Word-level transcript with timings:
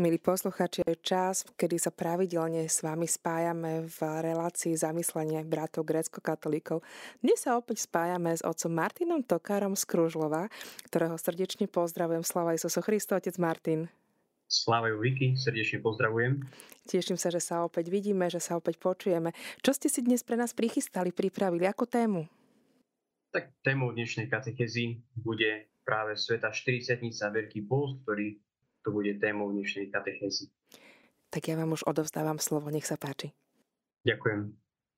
Milí 0.00 0.16
posluchači, 0.16 0.80
je 0.80 0.96
čas, 1.04 1.44
kedy 1.60 1.76
sa 1.76 1.92
pravidelne 1.92 2.64
s 2.64 2.80
vami 2.80 3.04
spájame 3.04 3.84
v 3.84 4.00
relácii 4.00 4.72
zamyslenie 4.72 5.44
bratov 5.44 5.84
grécko-katolíkov. 5.84 6.80
Dnes 7.20 7.44
sa 7.44 7.60
opäť 7.60 7.84
spájame 7.84 8.32
s 8.32 8.40
otcom 8.40 8.72
Martinom 8.72 9.20
Tokárom 9.20 9.76
z 9.76 9.84
Kružlova, 9.84 10.48
ktorého 10.88 11.20
srdečne 11.20 11.68
pozdravujem. 11.68 12.24
Slava 12.24 12.56
Isusu 12.56 12.80
Christu, 12.80 13.12
otec 13.12 13.36
Martin. 13.36 13.92
Sláva 14.48 14.88
Viki, 14.88 15.36
srdečne 15.36 15.84
pozdravujem. 15.84 16.48
Teším 16.88 17.20
sa, 17.20 17.28
že 17.28 17.44
sa 17.44 17.60
opäť 17.68 17.92
vidíme, 17.92 18.24
že 18.32 18.40
sa 18.40 18.56
opäť 18.56 18.80
počujeme. 18.80 19.36
Čo 19.60 19.76
ste 19.76 19.92
si 19.92 20.00
dnes 20.00 20.24
pre 20.24 20.40
nás 20.40 20.56
prichystali, 20.56 21.12
pripravili, 21.12 21.68
ako 21.68 21.84
tému? 21.84 22.24
Tak 23.36 23.52
témou 23.60 23.92
dnešnej 23.92 24.32
katechezy 24.32 24.96
bude 25.12 25.68
práve 25.84 26.16
Sveta 26.16 26.48
40 26.48 27.04
Veľký 27.12 27.68
post, 27.68 28.00
ktorý 28.08 28.40
to 28.84 28.88
bude 28.90 29.12
témou 29.20 29.52
dnešnej 29.52 29.92
katechezy. 29.92 30.48
Tak 31.30 31.46
ja 31.46 31.54
vám 31.54 31.76
už 31.76 31.86
odovzdávam 31.86 32.42
slovo, 32.42 32.72
nech 32.72 32.88
sa 32.88 32.98
páči. 32.98 33.30
Ďakujem. 34.02 34.50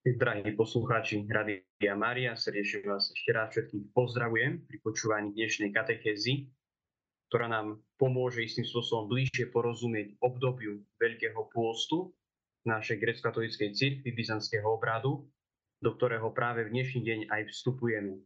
Drahí 0.03 0.51
poslucháči 0.59 1.23
Radia 1.31 1.95
Mária, 1.95 2.35
srdečne 2.35 2.83
vás 2.91 3.15
ešte 3.15 3.31
raz 3.31 3.55
všetkých 3.55 3.95
pozdravujem 3.95 4.67
pri 4.67 4.77
počúvaní 4.83 5.31
dnešnej 5.31 5.71
katechezy, 5.71 6.51
ktorá 7.31 7.47
nám 7.47 7.79
pomôže 8.03 8.43
istým 8.43 8.67
spôsobom 8.67 9.07
bližšie 9.07 9.55
porozumieť 9.55 10.19
obdobiu 10.19 10.83
Veľkého 10.99 11.47
pôstu 11.55 12.11
našej 12.67 12.99
grecko-katolíckej 12.99 13.71
cirkvi 13.79 14.11
byzantského 14.11 14.67
obradu, 14.67 15.23
do 15.83 15.91
ktorého 15.95 16.35
práve 16.35 16.67
v 16.67 16.75
dnešný 16.79 17.01
deň 17.03 17.21
aj 17.31 17.43
vstupujeme. 17.55 18.19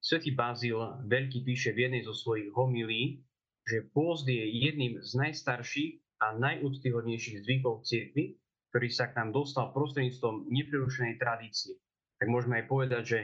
Svetý 0.00 0.36
Bazil 0.36 0.76
Veľký 1.04 1.44
píše 1.44 1.72
v 1.72 1.88
jednej 1.88 2.02
zo 2.04 2.16
svojich 2.16 2.52
homilí, 2.52 3.24
že 3.64 3.88
pôst 3.96 4.28
je 4.28 4.44
jedným 4.44 5.00
z 5.00 5.10
najstarších 5.16 5.92
a 6.20 6.36
najúctyhodnejších 6.36 7.44
zvykov 7.44 7.84
cirkvi, 7.84 8.36
ktorý 8.72 8.88
sa 8.90 9.08
k 9.08 9.22
nám 9.22 9.30
dostal 9.32 9.72
prostredníctvom 9.72 10.50
neprerušenej 10.50 11.16
tradície. 11.16 11.78
Tak 12.18 12.26
môžeme 12.28 12.60
aj 12.62 12.66
povedať, 12.66 13.02
že 13.04 13.20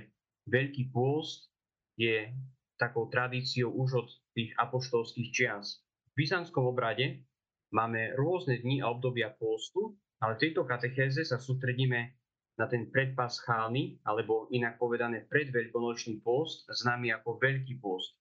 Veľký 0.48 0.90
pôst 0.90 1.52
je 2.00 2.32
takou 2.80 3.12
tradíciou 3.12 3.68
už 3.70 3.90
od 4.04 4.08
tých 4.32 4.56
apoštolských 4.56 5.28
čias. 5.30 5.84
V 6.14 6.24
byzantskom 6.24 6.64
obrade 6.64 7.22
máme 7.70 8.16
rôzne 8.16 8.58
dni 8.58 8.80
a 8.80 8.88
obdobia 8.88 9.30
pôstu, 9.36 10.00
ale 10.20 10.36
v 10.36 10.48
tejto 10.48 10.64
katechéze 10.64 11.24
sa 11.24 11.36
sústredíme 11.36 12.16
na 12.60 12.68
ten 12.68 12.92
predpaschálny, 12.92 14.04
alebo 14.04 14.48
inak 14.52 14.76
povedané 14.76 15.24
predveľkonočný 15.28 16.20
pôst, 16.20 16.68
známy 16.68 17.08
ako 17.16 17.40
Veľký 17.40 17.80
pôst. 17.80 18.19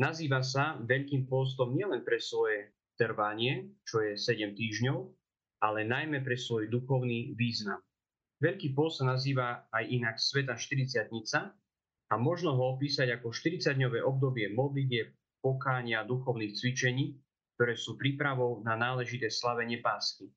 Nazýva 0.00 0.40
sa 0.40 0.80
Veľkým 0.80 1.28
pôstom 1.28 1.76
nielen 1.76 2.00
pre 2.00 2.16
svoje 2.16 2.72
trvanie, 2.96 3.72
čo 3.84 4.00
je 4.00 4.16
7 4.16 4.56
týždňov, 4.56 4.98
ale 5.62 5.84
najmä 5.84 6.24
pre 6.24 6.34
svoj 6.38 6.72
duchovný 6.72 7.36
význam. 7.36 7.78
Veľký 8.42 8.74
pôst 8.74 8.98
sa 8.98 9.06
nazýva 9.06 9.70
aj 9.70 9.84
inak 9.86 10.16
Sveta 10.18 10.58
40 10.58 11.06
a 12.10 12.14
možno 12.18 12.58
ho 12.58 12.74
opísať 12.74 13.14
ako 13.14 13.30
40-dňové 13.30 14.02
obdobie 14.02 14.50
modlitie, 14.50 15.14
pokánia 15.42 16.06
duchovných 16.06 16.54
cvičení, 16.54 17.18
ktoré 17.54 17.74
sú 17.78 17.94
prípravou 17.94 18.62
na 18.66 18.74
náležité 18.74 19.30
slavenie 19.30 19.78
pásky. 19.78 20.30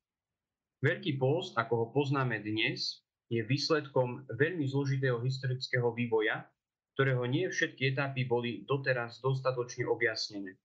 Veľký 0.86 1.17
pôst, 1.17 1.58
ako 1.58 1.73
ho 1.81 1.88
poznáme 1.90 2.42
dnes, 2.45 3.02
je 3.34 3.42
výsledkom 3.42 4.30
veľmi 4.30 4.69
zložitého 4.69 5.17
historického 5.25 5.90
vývoja, 5.97 6.45
ktorého 6.96 7.28
nie 7.28 7.52
všetky 7.52 7.92
etapy 7.92 8.24
boli 8.24 8.64
doteraz 8.64 9.20
dostatočne 9.20 9.84
objasnené. 9.84 10.56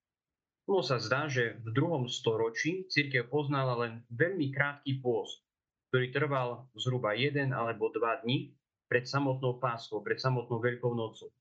Ono 0.70 0.86
sa 0.86 1.02
zdá, 1.02 1.26
že 1.26 1.58
v 1.66 1.74
druhom 1.74 2.06
storočí 2.06 2.86
církev 2.86 3.26
poznala 3.26 3.74
len 3.82 4.06
veľmi 4.14 4.54
krátky 4.54 5.02
pôst, 5.02 5.42
ktorý 5.90 6.14
trval 6.14 6.70
zhruba 6.78 7.18
jeden 7.18 7.50
alebo 7.50 7.90
dva 7.90 8.22
dni 8.22 8.54
pred 8.86 9.10
samotnou 9.10 9.58
páskou, 9.58 10.06
pred 10.06 10.22
samotnou 10.22 10.62
Veľkou 10.62 10.94
nocou. 10.94 11.34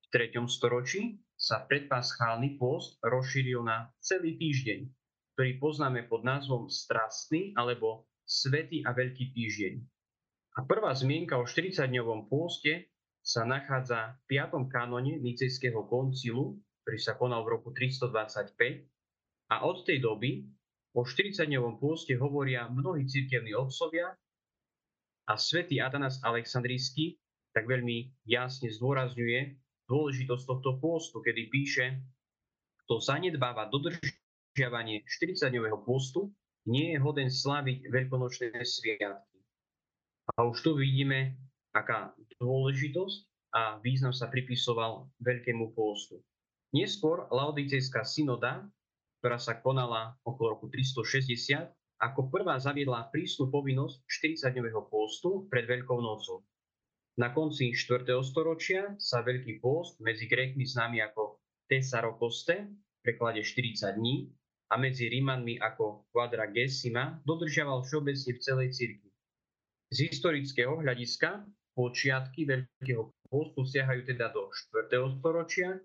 V 0.00 0.06
treťom 0.08 0.48
storočí 0.48 1.20
sa 1.36 1.68
predpaschálny 1.68 2.56
pôst 2.56 2.96
rozšíril 3.04 3.60
na 3.60 3.92
celý 4.00 4.40
týždeň, 4.40 4.88
ktorý 5.36 5.60
poznáme 5.60 6.08
pod 6.08 6.24
názvom 6.24 6.72
strastný 6.72 7.52
alebo 7.52 8.08
svetý 8.24 8.80
a 8.88 8.96
veľký 8.96 9.36
týždeň. 9.36 9.74
A 10.56 10.64
prvá 10.64 10.96
zmienka 10.96 11.36
o 11.36 11.44
40-dňovom 11.44 12.32
pôste 12.32 12.88
sa 13.26 13.42
nachádza 13.42 14.14
v 14.30 14.38
5. 14.38 14.70
kanone 14.70 15.18
Nicejského 15.18 15.82
koncilu, 15.90 16.62
ktorý 16.86 16.98
sa 17.02 17.18
konal 17.18 17.42
v 17.42 17.58
roku 17.58 17.74
325 17.74 18.54
a 19.50 19.66
od 19.66 19.82
tej 19.82 19.98
doby 19.98 20.46
o 20.94 21.02
40-dňovom 21.02 21.82
pôste 21.82 22.14
hovoria 22.14 22.70
mnohí 22.70 23.02
cirkevní 23.10 23.50
otcovia 23.58 24.14
a 25.26 25.34
svätý 25.34 25.82
Atanas 25.82 26.22
Aleksandrijský 26.22 27.18
tak 27.50 27.66
veľmi 27.66 28.14
jasne 28.30 28.70
zdôrazňuje 28.70 29.58
dôležitosť 29.90 30.44
tohto 30.46 30.78
pôstu, 30.78 31.18
kedy 31.18 31.50
píše, 31.50 31.98
kto 32.86 33.02
zanedbáva 33.02 33.66
dodržiavanie 33.74 35.02
40-dňového 35.02 35.82
pôstu, 35.82 36.30
nie 36.70 36.94
je 36.94 37.02
hoden 37.02 37.26
slaviť 37.26 37.90
veľkonočné 37.90 38.54
sviatky. 38.62 39.38
A 40.38 40.46
už 40.46 40.62
tu 40.62 40.78
vidíme 40.78 41.34
aká 41.76 42.16
dôležitosť 42.40 43.18
a 43.52 43.76
význam 43.84 44.16
sa 44.16 44.32
pripisoval 44.32 45.12
Veľkému 45.20 45.76
pôstu. 45.76 46.24
Neskôr 46.72 47.28
Laodicejská 47.28 48.04
synoda, 48.08 48.64
ktorá 49.20 49.36
sa 49.36 49.60
konala 49.60 50.16
okolo 50.24 50.56
roku 50.56 50.66
360, 50.72 51.68
ako 51.96 52.28
prvá 52.28 52.60
zaviedla 52.60 53.08
prísnu 53.08 53.48
povinnosť 53.48 54.04
40-dňového 54.08 54.88
pôstu 54.88 55.48
pred 55.48 55.64
Veľkou 55.64 55.96
nocou. 56.00 56.44
Na 57.16 57.32
konci 57.32 57.72
4. 57.72 58.04
storočia 58.20 58.92
sa 59.00 59.24
Veľký 59.24 59.64
pôst 59.64 59.96
medzi 60.04 60.28
Grékmi 60.28 60.68
známy 60.68 61.00
ako 61.00 61.40
Tesarokoste, 61.64 62.68
v 62.68 63.00
preklade 63.00 63.40
40 63.40 63.96
dní, 63.96 64.28
a 64.68 64.74
medzi 64.76 65.06
Rímanmi 65.06 65.62
ako 65.62 66.10
Quadragesima 66.10 67.22
dodržiaval 67.22 67.86
všeobecne 67.86 68.30
v 68.34 68.40
celej 68.42 68.68
cirkvi. 68.74 69.10
Z 69.94 70.10
historického 70.10 70.82
hľadiska 70.82 71.46
Počiatky 71.76 72.48
Veľkého 72.48 73.12
pôstu 73.28 73.68
siahajú 73.68 74.08
teda 74.08 74.32
do 74.32 74.48
4. 74.48 74.88
storočia, 75.20 75.76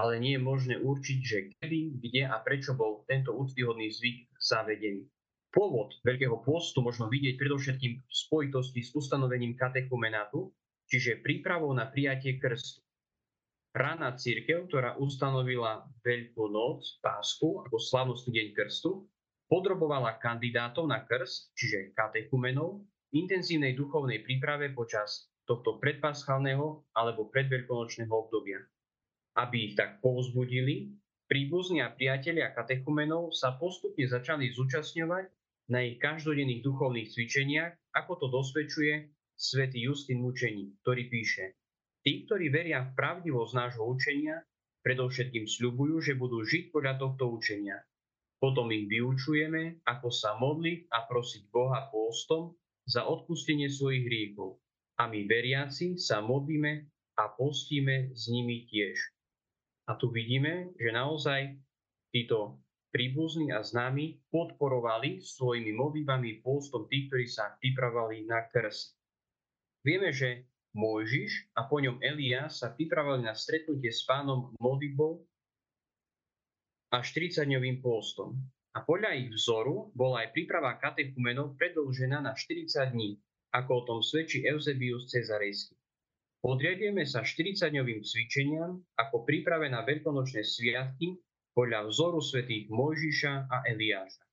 ale 0.00 0.16
nie 0.16 0.40
je 0.40 0.42
možné 0.42 0.74
určiť, 0.80 1.18
že 1.20 1.38
kedy, 1.60 2.00
kde 2.00 2.24
a 2.24 2.40
prečo 2.40 2.72
bol 2.72 3.04
tento 3.04 3.36
úctyhodný 3.36 3.92
zvyk 3.92 4.32
zavedený. 4.40 5.04
Pôvod 5.52 6.00
Veľkého 6.00 6.40
pôstu 6.40 6.80
možno 6.80 7.12
vidieť 7.12 7.36
predovšetkým 7.36 7.92
v 7.92 8.08
spojitosti 8.08 8.80
s 8.80 8.96
ustanovením 8.96 9.52
katechumenátu, 9.52 10.48
čiže 10.88 11.20
prípravou 11.20 11.76
na 11.76 11.92
prijatie 11.92 12.40
krstu. 12.40 12.80
Rána 13.76 14.16
církev, 14.16 14.64
ktorá 14.72 14.96
ustanovila 14.96 15.84
Veľkú 16.00 16.48
noc, 16.48 16.88
pásku 17.04 17.60
ako 17.68 17.76
slavnostný 17.76 18.32
deň 18.32 18.48
krstu, 18.56 19.04
podrobovala 19.52 20.16
kandidátov 20.16 20.88
na 20.88 21.04
krst, 21.04 21.52
čiže 21.52 21.92
katechumenov, 21.92 22.80
intenzívnej 23.14 23.78
duchovnej 23.78 24.24
príprave 24.26 24.74
počas 24.74 25.30
tohto 25.46 25.78
predpaschalného 25.78 26.90
alebo 26.96 27.30
predveľkonočného 27.30 28.10
obdobia. 28.10 28.58
Aby 29.38 29.70
ich 29.70 29.74
tak 29.78 30.02
povzbudili, 30.02 30.96
príbuzní 31.30 31.84
a 31.84 31.92
priatelia 31.94 32.50
katechumenov 32.50 33.30
sa 33.30 33.54
postupne 33.54 34.06
začali 34.10 34.50
zúčastňovať 34.50 35.24
na 35.70 35.86
ich 35.86 36.02
každodenných 36.02 36.62
duchovných 36.62 37.10
cvičeniach, 37.10 37.72
ako 37.94 38.12
to 38.22 38.26
dosvedčuje 38.30 38.94
svätý 39.36 39.86
Justin 39.86 40.22
Mučení, 40.24 40.74
ktorý 40.82 41.06
píše 41.10 41.54
Tí, 42.06 42.22
ktorí 42.22 42.54
veria 42.54 42.86
v 42.86 42.94
pravdivosť 42.94 43.52
nášho 43.54 43.82
učenia, 43.82 44.38
predovšetkým 44.86 45.50
sľubujú, 45.50 45.98
že 45.98 46.14
budú 46.14 46.46
žiť 46.46 46.70
podľa 46.70 47.02
tohto 47.02 47.34
učenia. 47.34 47.82
Potom 48.38 48.70
ich 48.70 48.86
vyučujeme, 48.86 49.82
ako 49.82 50.14
sa 50.14 50.38
modliť 50.38 50.86
a 50.86 51.02
prosiť 51.10 51.50
Boha 51.50 51.90
pôstom 51.90 52.54
za 52.86 53.04
odpustenie 53.04 53.66
svojich 53.66 54.06
hriechov. 54.06 54.62
A 54.96 55.10
my 55.10 55.26
veriaci 55.28 55.98
sa 56.00 56.24
modlíme 56.24 56.86
a 57.18 57.24
postíme 57.34 58.14
s 58.14 58.30
nimi 58.32 58.64
tiež. 58.70 58.96
A 59.90 59.98
tu 59.98 60.08
vidíme, 60.08 60.72
že 60.78 60.90
naozaj 60.94 61.58
títo 62.14 62.62
príbuzní 62.94 63.52
a 63.52 63.60
známi 63.60 64.24
podporovali 64.32 65.20
svojimi 65.20 65.74
modlitbami 65.76 66.40
postom 66.40 66.88
tých, 66.88 67.12
ktorí 67.12 67.26
sa 67.28 67.54
pripravovali 67.60 68.24
na 68.24 68.48
krst. 68.48 68.96
Vieme, 69.84 70.10
že 70.10 70.48
Mojžiš 70.76 71.56
a 71.56 71.68
po 71.68 71.80
ňom 71.80 72.00
Elia 72.04 72.48
sa 72.52 72.72
pripravovali 72.72 73.24
na 73.24 73.36
stretnutie 73.36 73.92
s 73.92 74.04
pánom 74.04 74.52
modlitbou 74.60 75.24
a 76.92 77.00
40-dňovým 77.00 77.80
postom 77.80 78.36
a 78.76 78.84
podľa 78.84 79.16
ich 79.16 79.32
vzoru 79.32 79.88
bola 79.96 80.28
aj 80.28 80.36
príprava 80.36 80.76
katechumenov 80.76 81.56
predĺžená 81.56 82.20
na 82.20 82.36
40 82.36 82.92
dní, 82.92 83.16
ako 83.56 83.72
o 83.72 83.82
tom 83.88 83.98
svedčí 84.04 84.44
Eusebius 84.44 85.08
Cezarejský. 85.08 85.80
Podriadujeme 86.44 87.08
sa 87.08 87.24
40-dňovým 87.24 88.04
cvičeniam 88.04 88.76
ako 89.00 89.24
príprave 89.24 89.72
na 89.72 89.80
veľkonočné 89.80 90.44
sviatky 90.44 91.16
podľa 91.56 91.88
vzoru 91.88 92.20
svätých 92.20 92.68
Mojžiša 92.68 93.48
a 93.48 93.64
Eliáša. 93.64 94.24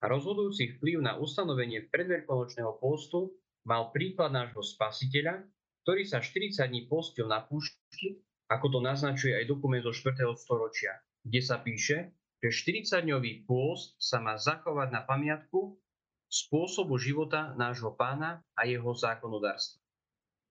A 0.00 0.08
rozhodujúci 0.08 0.80
vplyv 0.80 1.04
na 1.04 1.20
ustanovenie 1.20 1.84
predveľkonočného 1.92 2.80
postu 2.80 3.36
mal 3.68 3.92
príklad 3.92 4.32
nášho 4.32 4.64
spasiteľa, 4.64 5.44
ktorý 5.84 6.08
sa 6.08 6.24
40 6.24 6.56
dní 6.72 6.88
postil 6.88 7.28
na 7.28 7.44
púšti, 7.44 8.24
ako 8.48 8.66
to 8.72 8.78
naznačuje 8.80 9.36
aj 9.36 9.44
dokument 9.44 9.84
zo 9.84 9.92
4. 9.92 10.24
storočia, 10.40 10.96
kde 11.20 11.40
sa 11.44 11.60
píše, 11.60 12.16
že 12.44 12.52
40-dňový 12.52 13.48
pôst 13.48 13.96
sa 13.96 14.20
má 14.20 14.36
zachovať 14.36 14.92
na 14.92 15.00
pamiatku 15.00 15.80
spôsobu 16.28 17.00
života 17.00 17.56
nášho 17.56 17.96
pána 17.96 18.44
a 18.52 18.68
jeho 18.68 18.92
zákonodárstva. 18.92 19.80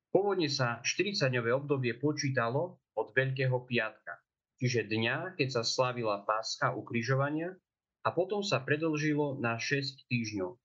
Pôvodne 0.09 0.49
sa 0.49 0.81
40-dňové 0.81 1.53
obdobie 1.53 1.93
počítalo 2.01 2.81
od 2.97 3.13
Veľkého 3.13 3.61
piatka, 3.69 4.17
čiže 4.57 4.89
dňa, 4.89 5.37
keď 5.37 5.61
sa 5.61 5.61
slávila 5.61 6.25
páska 6.25 6.73
ukrižovania 6.73 7.53
a 8.01 8.09
potom 8.09 8.41
sa 8.41 8.57
predlžilo 8.65 9.37
na 9.37 9.61
6 9.61 10.09
týždňov. 10.09 10.57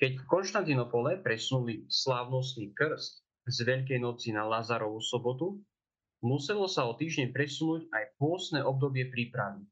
Keď 0.00 0.12
v 0.24 0.24
Konštantinopole 0.24 1.20
presunuli 1.20 1.84
slávnostný 1.92 2.72
krst 2.72 3.20
z 3.44 3.56
Veľkej 3.60 4.00
noci 4.00 4.32
na 4.32 4.48
Lazarovú 4.48 5.04
sobotu, 5.04 5.60
muselo 6.24 6.64
sa 6.64 6.88
o 6.88 6.96
týždeň 6.96 7.36
presunúť 7.36 7.92
aj 7.92 8.04
pôstne 8.16 8.64
obdobie 8.64 9.12
prípravy. 9.12 9.68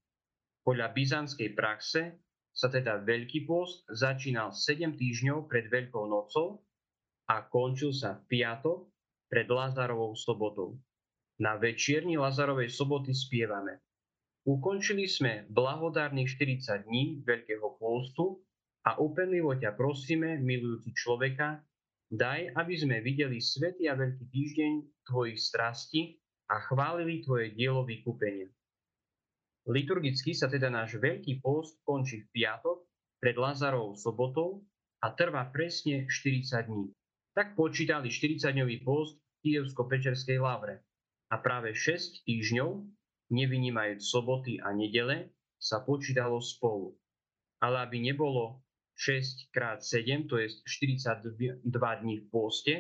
Podľa 0.65 0.97
byzantskej 0.97 1.53
praxe 1.53 2.25
sa 2.49 2.73
teda 2.73 3.05
Veľký 3.05 3.45
pôst 3.45 3.85
začínal 3.93 4.57
7 4.57 4.97
týždňov 4.97 5.45
pred 5.45 5.69
Veľkou 5.69 6.09
nocou 6.09 6.65
a 7.29 7.45
končil 7.45 7.93
sa 7.93 8.17
v 8.17 8.33
piatok 8.33 8.89
pred 9.29 9.45
Lazarovou 9.45 10.17
sobotou. 10.17 10.81
Na 11.37 11.61
večierni 11.61 12.17
Lazarovej 12.17 12.73
soboty 12.73 13.13
spievame 13.13 13.85
Ukončili 14.45 15.05
sme 15.05 15.45
blahodárnych 15.53 16.33
40 16.33 16.89
dní 16.89 17.21
Veľkého 17.25 17.77
pôstu 17.77 18.41
a 18.89 18.97
úpenlivo 19.01 19.57
ťa 19.57 19.73
prosíme, 19.77 20.41
milujúci 20.41 20.93
človeka, 20.97 21.65
daj, 22.13 22.53
aby 22.57 22.75
sme 22.77 23.05
videli 23.05 23.41
svetý 23.41 23.89
a 23.89 23.97
veľký 23.97 24.25
týždeň 24.33 24.73
tvojich 25.09 25.41
strasti 25.41 26.21
a 26.53 26.61
chválili 26.61 27.25
tvoje 27.25 27.57
dielo 27.57 27.89
vykúpenia. 27.89 28.49
Liturgicky 29.65 30.37
sa 30.37 30.45
teda 30.45 30.69
náš 30.69 31.01
Veľký 31.01 31.41
pôst 31.41 31.81
končí 31.89 32.21
v 32.29 32.29
piatok 32.37 32.85
pred 33.17 33.33
Lazarovou 33.33 33.97
sobotou 33.97 34.61
a 35.01 35.09
trvá 35.17 35.49
presne 35.49 36.05
40 36.05 36.69
dní. 36.69 36.93
Tak 37.33 37.57
počítali 37.57 38.13
40-dňový 38.13 38.85
pôst 38.85 39.17
v 39.17 39.25
Kijevsko-Pečerskej 39.41 40.37
lavre. 40.37 40.85
A 41.33 41.41
práve 41.41 41.73
6 41.73 42.29
týždňov 42.29 42.85
nevynímajúc 43.33 44.05
soboty 44.05 44.61
a 44.61 44.77
nedele, 44.77 45.33
sa 45.57 45.81
počítalo 45.81 46.45
spolu. 46.45 46.93
Ale 47.65 47.89
aby 47.89 48.05
nebolo 48.05 48.61
6 49.01 49.49
x 49.49 49.81
7, 49.81 50.29
to 50.29 50.45
je 50.45 50.53
42 50.61 51.65
dní 52.05 52.21
v 52.21 52.27
pôste, 52.29 52.75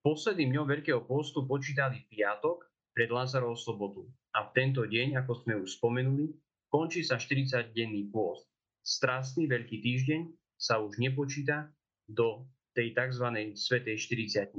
posledným 0.00 0.56
dňom 0.56 0.66
Veľkého 0.72 1.04
postu 1.04 1.44
počítali 1.44 2.08
piatok 2.08 2.64
pred 2.94 3.10
Lazarov 3.10 3.58
sobotu. 3.58 4.06
A 4.32 4.46
v 4.46 4.54
tento 4.54 4.86
deň, 4.86 5.18
ako 5.18 5.32
sme 5.42 5.54
už 5.58 5.76
spomenuli, 5.76 6.30
končí 6.70 7.02
sa 7.02 7.18
40-denný 7.18 8.08
pôst. 8.14 8.46
Strastný 8.86 9.50
Veľký 9.50 9.82
týždeň 9.82 10.30
sa 10.54 10.78
už 10.78 11.02
nepočíta 11.02 11.68
do 12.06 12.46
tej 12.72 12.94
tzv. 12.94 13.26
Svetej 13.58 13.96
40 13.98 14.54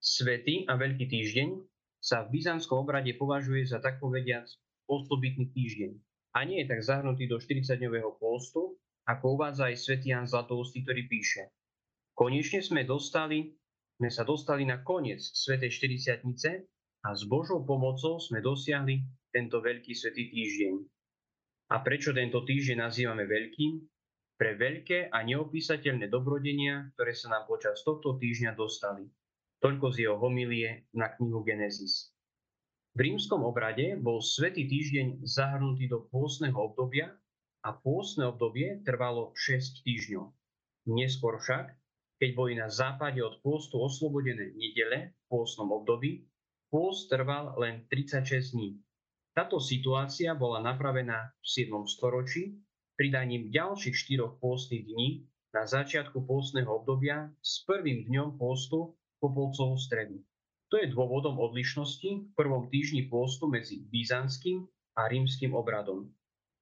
Svetý 0.00 0.64
a 0.70 0.78
Veľký 0.78 1.10
týždeň 1.10 1.48
sa 2.00 2.24
v 2.24 2.40
byzantskom 2.40 2.86
obrade 2.86 3.12
považuje 3.18 3.68
za 3.68 3.82
tak 3.82 4.00
povediac 4.00 4.48
osobitný 4.88 5.52
týždeň 5.52 5.92
a 6.32 6.46
nie 6.46 6.62
je 6.62 6.70
tak 6.70 6.80
zahrnutý 6.80 7.26
do 7.26 7.36
40-dňového 7.36 8.16
postu, 8.16 8.78
ako 9.04 9.36
uvádza 9.36 9.68
aj 9.68 9.76
svätý 9.76 10.14
Jan 10.14 10.24
Zlatoustý, 10.30 10.86
ktorý 10.86 11.10
píše 11.10 11.50
Konečne 12.14 12.60
sme 12.60 12.86
dostali, 12.86 13.52
sme 13.98 14.08
sa 14.12 14.22
dostali 14.22 14.64
na 14.64 14.80
koniec 14.80 15.20
Svetej 15.20 15.72
40 15.72 16.24
a 17.00 17.16
s 17.16 17.24
Božou 17.24 17.64
pomocou 17.64 18.20
sme 18.20 18.44
dosiahli 18.44 19.00
tento 19.32 19.64
veľký 19.64 19.92
svetý 19.96 20.28
týždeň. 20.28 20.74
A 21.72 21.80
prečo 21.80 22.12
tento 22.12 22.44
týždeň 22.44 22.76
nazývame 22.76 23.24
veľkým? 23.24 23.72
Pre 24.36 24.52
veľké 24.56 25.12
a 25.12 25.20
neopísateľné 25.24 26.08
dobrodenia, 26.08 26.92
ktoré 26.96 27.12
sa 27.12 27.28
nám 27.32 27.44
počas 27.48 27.80
tohto 27.84 28.16
týždňa 28.16 28.56
dostali. 28.56 29.04
Toľko 29.60 29.86
z 29.92 29.96
jeho 30.08 30.16
homilie 30.16 30.88
na 30.96 31.12
knihu 31.16 31.44
Genesis. 31.44 32.12
V 32.96 33.06
rímskom 33.06 33.44
obrade 33.44 33.94
bol 34.00 34.18
svätý 34.24 34.66
týždeň 34.66 35.22
zahrnutý 35.22 35.86
do 35.86 36.08
pôstneho 36.08 36.56
obdobia 36.56 37.12
a 37.62 37.70
pôstne 37.76 38.26
obdobie 38.26 38.80
trvalo 38.82 39.36
6 39.36 39.84
týždňov. 39.84 40.26
Neskôr 40.90 41.36
však, 41.38 41.76
keď 42.18 42.30
boli 42.34 42.56
na 42.56 42.72
západe 42.72 43.20
od 43.20 43.38
pôstu 43.44 43.78
oslobodené 43.78 44.56
nedele 44.56 45.12
v 45.12 45.24
pôstnom 45.28 45.68
období, 45.70 46.24
pôst 46.70 47.10
trval 47.10 47.58
len 47.58 47.82
36 47.90 48.54
dní. 48.54 48.78
Táto 49.34 49.58
situácia 49.58 50.38
bola 50.38 50.62
napravená 50.62 51.34
v 51.42 51.46
7. 51.66 51.86
storočí 51.86 52.54
pridaním 52.94 53.50
ďalších 53.50 53.96
štyroch 53.96 54.38
pôstnych 54.38 54.86
dní 54.86 55.26
na 55.50 55.66
začiatku 55.66 56.22
pôstneho 56.30 56.70
obdobia 56.70 57.34
s 57.42 57.66
prvým 57.66 58.06
dňom 58.06 58.38
pôstu 58.38 58.94
Popolcovú 59.18 59.76
stredu. 59.76 60.22
To 60.70 60.78
je 60.78 60.86
dôvodom 60.88 61.36
odlišnosti 61.42 62.30
v 62.30 62.32
prvom 62.38 62.70
týždni 62.70 63.10
pôstu 63.10 63.50
medzi 63.50 63.82
byzantským 63.90 64.62
a 64.94 65.10
rímským 65.10 65.50
obradom. 65.52 66.06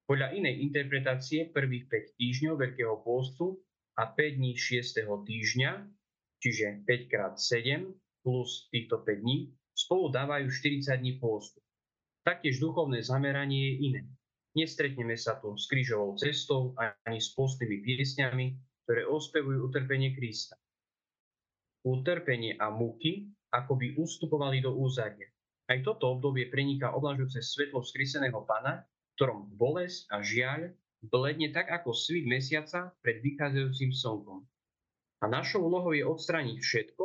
Podľa 0.09 0.33
inej 0.33 0.65
interpretácie 0.65 1.53
prvých 1.53 1.93
5 2.17 2.17
týždňov 2.17 2.55
Veľkého 2.57 2.97
pôstu 3.05 3.61
a 4.01 4.09
5 4.09 4.41
dní 4.41 4.57
6. 4.57 5.05
týždňa, 5.05 5.71
čiže 6.41 6.67
5x7 6.89 7.93
plus 8.25 8.73
týchto 8.73 9.05
5 9.05 9.21
dní, 9.21 9.53
spolu 9.79 10.11
dávajú 10.11 10.51
40 10.51 10.99
dní 10.99 11.23
pôstu. 11.23 11.63
Taktiež 12.27 12.59
duchovné 12.59 12.99
zameranie 13.07 13.63
je 13.71 13.75
iné. 13.95 14.03
Nestretneme 14.59 15.15
sa 15.15 15.39
tu 15.39 15.55
s 15.55 15.71
krížovou 15.71 16.19
cestou 16.19 16.75
ani 17.07 17.23
s 17.23 17.31
postnými 17.39 17.87
piesňami, 17.87 18.59
ktoré 18.83 19.07
ospevujú 19.07 19.71
utrpenie 19.71 20.19
Krista 20.19 20.59
utrpenie 21.89 22.59
a 22.59 22.69
muky 22.69 23.31
akoby 23.55 23.97
ustupovali 23.97 24.61
do 24.61 24.77
úzadia. 24.77 25.25
Aj 25.69 25.81
toto 25.85 26.17
obdobie 26.17 26.49
preniká 26.49 26.93
oblažujúce 26.93 27.45
svetlo 27.45 27.85
vzkrieseného 27.85 28.45
Pana, 28.45 28.85
ktorom 29.17 29.53
bolesť 29.57 30.09
a 30.13 30.25
žiaľ 30.25 30.73
bledne 31.05 31.53
tak 31.53 31.69
ako 31.69 31.93
svit 31.93 32.25
mesiaca 32.29 32.93
pred 33.05 33.21
vychádzajúcim 33.25 33.93
slnkom. 33.93 34.45
A 35.19 35.25
našou 35.27 35.67
úlohou 35.67 35.93
je 35.93 36.07
odstrániť 36.07 36.59
všetko, 36.61 37.05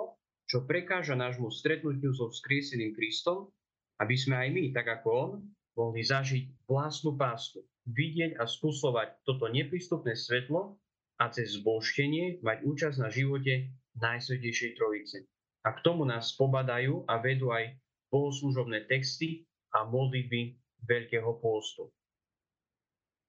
čo 0.54 0.70
prekáža 0.70 1.18
nášmu 1.18 1.50
stretnutiu 1.50 2.14
so 2.14 2.30
vzkrieseným 2.30 2.94
Kristom, 2.94 3.50
aby 3.98 4.14
sme 4.14 4.38
aj 4.38 4.50
my, 4.54 4.64
tak 4.70 4.86
ako 4.86 5.08
On, 5.10 5.32
mohli 5.74 6.06
zažiť 6.06 6.70
vlastnú 6.70 7.18
pástu, 7.18 7.66
vidieť 7.90 8.38
a 8.38 8.46
skúsovať 8.46 9.26
toto 9.26 9.50
neprístupné 9.50 10.14
svetlo 10.14 10.78
a 11.18 11.34
cez 11.34 11.58
zboštenie 11.58 12.46
mať 12.46 12.70
účasť 12.70 12.98
na 13.02 13.10
živote 13.10 13.74
Najsvetejšej 13.98 14.78
Trojice. 14.78 15.26
A 15.66 15.74
k 15.74 15.80
tomu 15.82 16.06
nás 16.06 16.38
pobadajú 16.38 17.02
a 17.10 17.18
vedú 17.18 17.50
aj 17.50 17.74
bohoslúžobné 18.14 18.86
texty 18.86 19.50
a 19.74 19.90
modlitby 19.90 20.54
Veľkého 20.86 21.34
pôstu. 21.42 21.90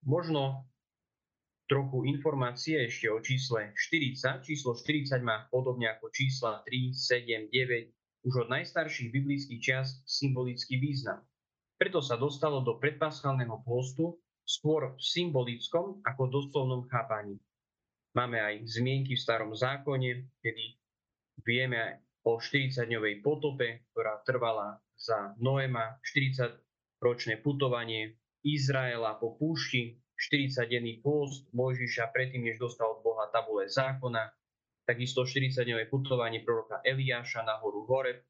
Možno 0.05 0.69
trochu 1.65 2.05
informácie 2.05 2.85
ešte 2.85 3.09
o 3.09 3.17
čísle 3.21 3.73
40. 3.73 4.45
Číslo 4.45 4.77
40 4.77 5.21
má 5.25 5.49
podobne 5.49 5.89
ako 5.89 6.13
čísla 6.13 6.61
3, 6.65 6.93
7, 6.93 7.49
9 7.49 8.25
už 8.25 8.33
od 8.45 8.49
najstarších 8.49 9.13
biblických 9.13 9.61
čias 9.61 10.01
symbolický 10.05 10.81
význam. 10.81 11.21
Preto 11.77 12.01
sa 12.01 12.17
dostalo 12.17 12.65
do 12.65 12.81
predpaschálneho 12.81 13.61
pôstu 13.61 14.17
skôr 14.45 14.93
v 14.97 15.01
symbolickom 15.01 16.01
ako 16.05 16.23
doslovnom 16.29 16.85
chápaní. 16.89 17.37
Máme 18.15 18.39
aj 18.39 18.63
zmienky 18.65 19.13
v 19.17 19.23
starom 19.25 19.51
zákone, 19.51 20.31
kedy 20.39 20.65
vieme 21.43 22.05
o 22.23 22.39
40-dňovej 22.39 23.21
potope, 23.21 23.85
ktorá 23.91 24.23
trvala 24.23 24.79
za 24.95 25.35
Noema 25.37 25.99
40-ročné 26.01 27.43
putovanie 27.43 28.15
Izraela 28.41 29.19
po 29.19 29.35
púšti, 29.35 29.99
40-denný 30.15 31.03
pôst 31.03 31.47
Mojžiša 31.51 32.11
predtým, 32.15 32.47
než 32.47 32.59
dostal 32.59 32.95
od 32.95 33.03
Boha 33.03 33.27
tabule 33.29 33.67
zákona, 33.67 34.31
takisto 34.87 35.27
40-dňové 35.27 35.91
putovanie 35.91 36.41
proroka 36.41 36.79
Eliáša 36.81 37.43
na 37.43 37.59
horu 37.59 37.83
Horeb. 37.89 38.23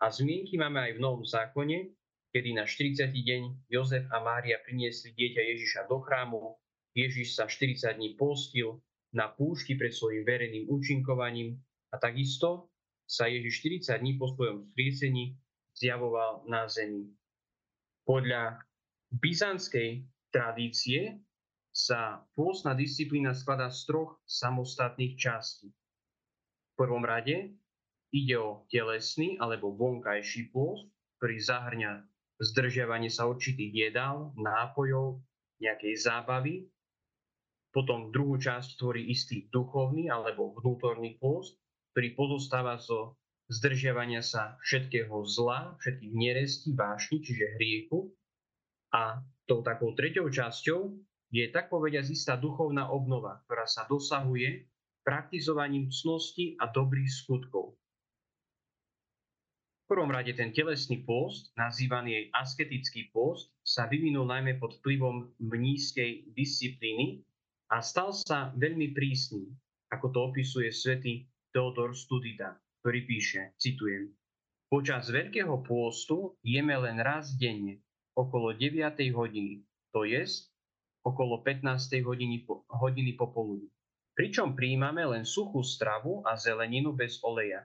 A 0.00 0.08
zmienky 0.08 0.56
máme 0.56 0.80
aj 0.80 0.92
v 0.96 1.02
Novom 1.02 1.22
zákone, 1.22 1.92
kedy 2.32 2.56
na 2.56 2.64
40. 2.64 3.12
deň 3.12 3.42
Jozef 3.68 4.08
a 4.10 4.18
Mária 4.24 4.58
priniesli 4.64 5.12
dieťa 5.12 5.42
Ježiša 5.54 5.80
do 5.86 6.00
chrámu, 6.00 6.56
Ježiš 6.96 7.38
sa 7.38 7.46
40 7.46 8.00
dní 8.00 8.18
postil, 8.18 8.82
na 9.10 9.26
púšti 9.26 9.74
pred 9.74 9.90
svojim 9.90 10.22
verejným 10.22 10.70
účinkovaním 10.70 11.58
a 11.90 11.98
takisto 11.98 12.70
sa 13.10 13.26
Ježiš 13.26 13.82
40 13.90 13.98
dní 13.98 14.14
po 14.14 14.30
svojom 14.30 14.70
vzkriesení 14.70 15.34
zjavoval 15.74 16.46
na 16.46 16.70
zemi. 16.70 17.10
Podľa 18.06 18.62
byzantskej 19.10 20.06
tradície 20.30 21.20
sa 21.70 22.26
pôstna 22.34 22.74
disciplína 22.74 23.34
skladá 23.34 23.70
z 23.70 23.86
troch 23.86 24.18
samostatných 24.26 25.14
častí. 25.14 25.70
V 25.70 26.72
prvom 26.74 27.06
rade 27.06 27.54
ide 28.10 28.36
o 28.38 28.66
telesný 28.66 29.38
alebo 29.38 29.70
vonkajší 29.74 30.50
pôst, 30.50 30.90
ktorý 31.18 31.36
zahrňa 31.38 31.92
zdržiavanie 32.40 33.12
sa 33.12 33.28
určitých 33.28 33.92
jedál, 33.92 34.32
nápojov, 34.34 35.20
nejakej 35.60 35.94
zábavy. 36.00 36.66
Potom 37.70 38.10
druhú 38.10 38.34
časť 38.40 38.80
tvorí 38.80 39.06
istý 39.12 39.46
duchovný 39.52 40.10
alebo 40.10 40.56
vnútorný 40.58 41.20
pôst, 41.22 41.54
ktorý 41.94 42.18
pozostáva 42.18 42.80
zo 42.82 43.20
zdržiavania 43.46 44.24
sa 44.26 44.58
všetkého 44.66 45.22
zla, 45.22 45.78
všetkých 45.78 46.14
nerestí, 46.16 46.74
vášni, 46.74 47.22
čiže 47.22 47.54
hriechu. 47.60 48.10
A 48.90 49.22
tou 49.50 49.66
takou 49.66 49.90
treťou 49.98 50.30
časťou 50.30 50.94
je 51.34 51.44
tak 51.50 51.66
povediať 51.66 52.06
istá 52.14 52.38
duchovná 52.38 52.86
obnova, 52.94 53.42
ktorá 53.46 53.66
sa 53.66 53.82
dosahuje 53.90 54.70
praktizovaním 55.02 55.90
cnosti 55.90 56.54
a 56.62 56.70
dobrých 56.70 57.10
skutkov. 57.10 57.74
V 59.82 59.98
prvom 59.98 60.14
rade 60.14 60.30
ten 60.38 60.54
telesný 60.54 61.02
pôst, 61.02 61.50
nazývaný 61.58 62.14
aj 62.30 62.46
asketický 62.46 63.10
pôst, 63.10 63.50
sa 63.66 63.90
vyvinul 63.90 64.30
najmä 64.30 64.62
pod 64.62 64.78
vplyvom 64.78 65.34
mnízkej 65.42 66.30
disciplíny 66.30 67.26
a 67.74 67.82
stal 67.82 68.14
sa 68.14 68.54
veľmi 68.54 68.94
prísnym, 68.94 69.50
ako 69.90 70.06
to 70.14 70.18
opisuje 70.30 70.70
svätý 70.70 71.26
Teodor 71.50 71.98
Studita 71.98 72.54
ktorý 72.80 73.00
píše, 73.04 73.40
citujem, 73.60 74.08
Počas 74.72 75.12
Veľkého 75.12 75.60
pôstu 75.60 76.40
jeme 76.40 76.72
len 76.80 76.96
raz 76.96 77.36
denne, 77.36 77.84
okolo 78.20 78.52
9. 78.52 78.84
hodiny, 79.16 79.64
to 79.96 80.04
je 80.04 80.20
okolo 81.00 81.40
15. 81.40 82.04
hodiny, 82.04 82.44
hodiny 82.68 83.16
popoludní. 83.16 83.72
Pričom 84.12 84.52
príjmame 84.52 85.00
len 85.08 85.24
suchú 85.24 85.64
stravu 85.64 86.20
a 86.28 86.36
zeleninu 86.36 86.92
bez 86.92 87.24
oleja. 87.24 87.64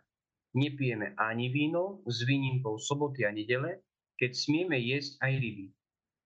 Nepijeme 0.55 1.11
ani 1.19 1.51
víno 1.51 1.99
s 2.07 2.23
výnimkou 2.23 2.79
soboty 2.79 3.27
a 3.27 3.35
nedele, 3.35 3.83
keď 4.15 4.31
smieme 4.31 4.79
jesť 4.79 5.19
aj 5.19 5.33
ryby. 5.35 5.67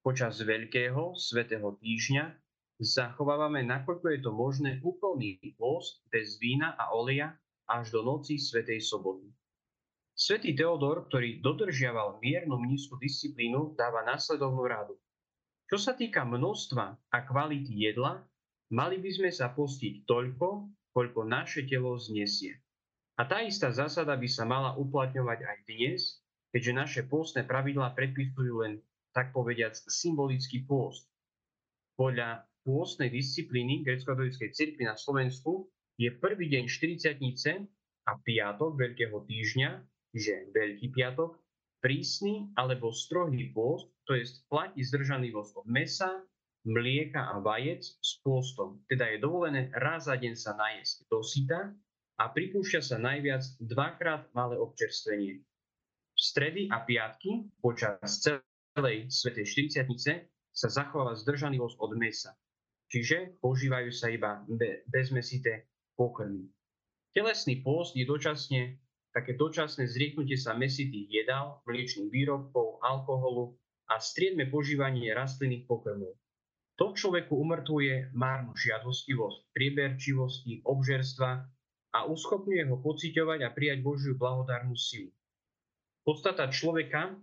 Počas 0.06 0.38
Veľkého 0.38 1.18
svetého 1.18 1.74
týždňa 1.82 2.30
zachovávame, 2.78 3.66
nakoľko 3.66 4.06
je 4.14 4.20
to 4.22 4.30
možné, 4.30 4.78
úplný 4.86 5.42
pôst 5.58 6.06
bez 6.14 6.38
vína 6.38 6.78
a 6.78 6.94
oleja 6.94 7.34
až 7.66 7.90
do 7.90 8.06
noci 8.06 8.38
Svetej 8.38 8.78
soboty. 8.86 9.26
Svetý 10.20 10.52
Teodor, 10.52 11.08
ktorý 11.08 11.40
dodržiaval 11.40 12.20
miernu 12.20 12.60
mnízku 12.60 13.00
disciplínu, 13.00 13.72
dáva 13.72 14.04
následovnú 14.04 14.68
radu. 14.68 15.00
Čo 15.64 15.80
sa 15.80 15.96
týka 15.96 16.28
množstva 16.28 16.84
a 17.08 17.18
kvality 17.24 17.72
jedla, 17.88 18.20
mali 18.68 19.00
by 19.00 19.10
sme 19.16 19.32
sa 19.32 19.48
postiť 19.48 20.04
toľko, 20.04 20.68
koľko 20.92 21.24
naše 21.24 21.64
telo 21.64 21.96
znesie. 21.96 22.52
A 23.16 23.24
tá 23.24 23.40
istá 23.40 23.72
zásada 23.72 24.12
by 24.12 24.28
sa 24.28 24.44
mala 24.44 24.76
uplatňovať 24.76 25.40
aj 25.40 25.58
dnes, 25.64 26.20
keďže 26.52 26.72
naše 26.76 27.00
pôstne 27.08 27.48
pravidlá 27.48 27.96
predpisujú 27.96 28.60
len, 28.60 28.76
tak 29.16 29.32
povediac, 29.32 29.72
symbolický 29.72 30.68
pôst. 30.68 31.08
Podľa 31.96 32.44
pôstnej 32.68 33.08
disciplíny 33.08 33.88
grecko-katolíckej 33.88 34.52
cirkvi 34.52 34.84
na 34.84 35.00
Slovensku 35.00 35.72
je 35.96 36.12
prvý 36.12 36.52
deň 36.52 36.68
40 36.68 37.16
a 38.04 38.12
piatok 38.20 38.76
Veľkého 38.76 39.16
týždňa, 39.24 39.89
že 40.14 40.50
Veľký 40.50 40.90
piatok, 40.90 41.38
prísny 41.80 42.52
alebo 42.58 42.92
strohý 42.92 43.50
pôst, 43.54 43.88
to 44.04 44.18
je 44.18 44.26
platí 44.50 44.84
zdržanlivosť 44.84 45.52
od 45.64 45.66
mesa, 45.70 46.10
mlieka 46.66 47.32
a 47.32 47.40
vajec 47.40 47.80
s 47.84 48.20
pôstom. 48.20 48.84
Teda 48.84 49.08
je 49.08 49.22
dovolené 49.22 49.72
raz 49.72 50.10
za 50.10 50.16
deň 50.16 50.34
sa 50.36 50.52
najesť 50.56 51.08
do 51.08 51.24
sita 51.24 51.72
a 52.20 52.24
pripúšťa 52.28 52.80
sa 52.84 52.96
najviac 53.00 53.40
dvakrát 53.64 54.28
malé 54.36 54.60
občerstvenie. 54.60 55.40
V 55.40 56.20
stredy 56.20 56.68
a 56.68 56.84
piatky 56.84 57.48
počas 57.64 58.20
celej 58.76 59.08
svetej 59.08 59.72
40 59.72 60.28
sa 60.52 60.68
zachováva 60.68 61.16
zdržanlivosť 61.16 61.76
od 61.80 61.92
mesa. 61.96 62.36
Čiže 62.90 63.40
používajú 63.40 63.88
sa 63.94 64.10
iba 64.12 64.42
bezmesité 64.90 65.70
pokrmy. 65.96 66.44
Telesný 67.14 67.62
pôst 67.62 67.94
je 67.96 68.04
dočasne 68.04 68.76
také 69.10 69.34
dočasné 69.34 69.90
zrieknutie 69.90 70.38
sa 70.38 70.54
mesitých 70.54 71.08
jedál, 71.10 71.62
mliečných 71.66 72.10
výrobkov, 72.10 72.78
alkoholu 72.82 73.58
a 73.90 73.98
striedme 73.98 74.46
požívanie 74.46 75.10
rastlinných 75.10 75.66
pokrmov. 75.66 76.14
To 76.78 76.96
človeku 76.96 77.36
umrtvuje 77.36 78.14
márnu 78.16 78.56
žiadostivosť, 78.56 79.52
prieberčivosti, 79.52 80.64
obžerstva 80.64 81.30
a 81.92 81.98
uschopňuje 82.08 82.64
ho 82.70 82.80
pociťovať 82.80 83.38
a 83.44 83.52
prijať 83.52 83.78
Božiu 83.84 84.14
blahodárnu 84.16 84.78
silu. 84.78 85.12
Podstata 86.06 86.48
človeka 86.48 87.18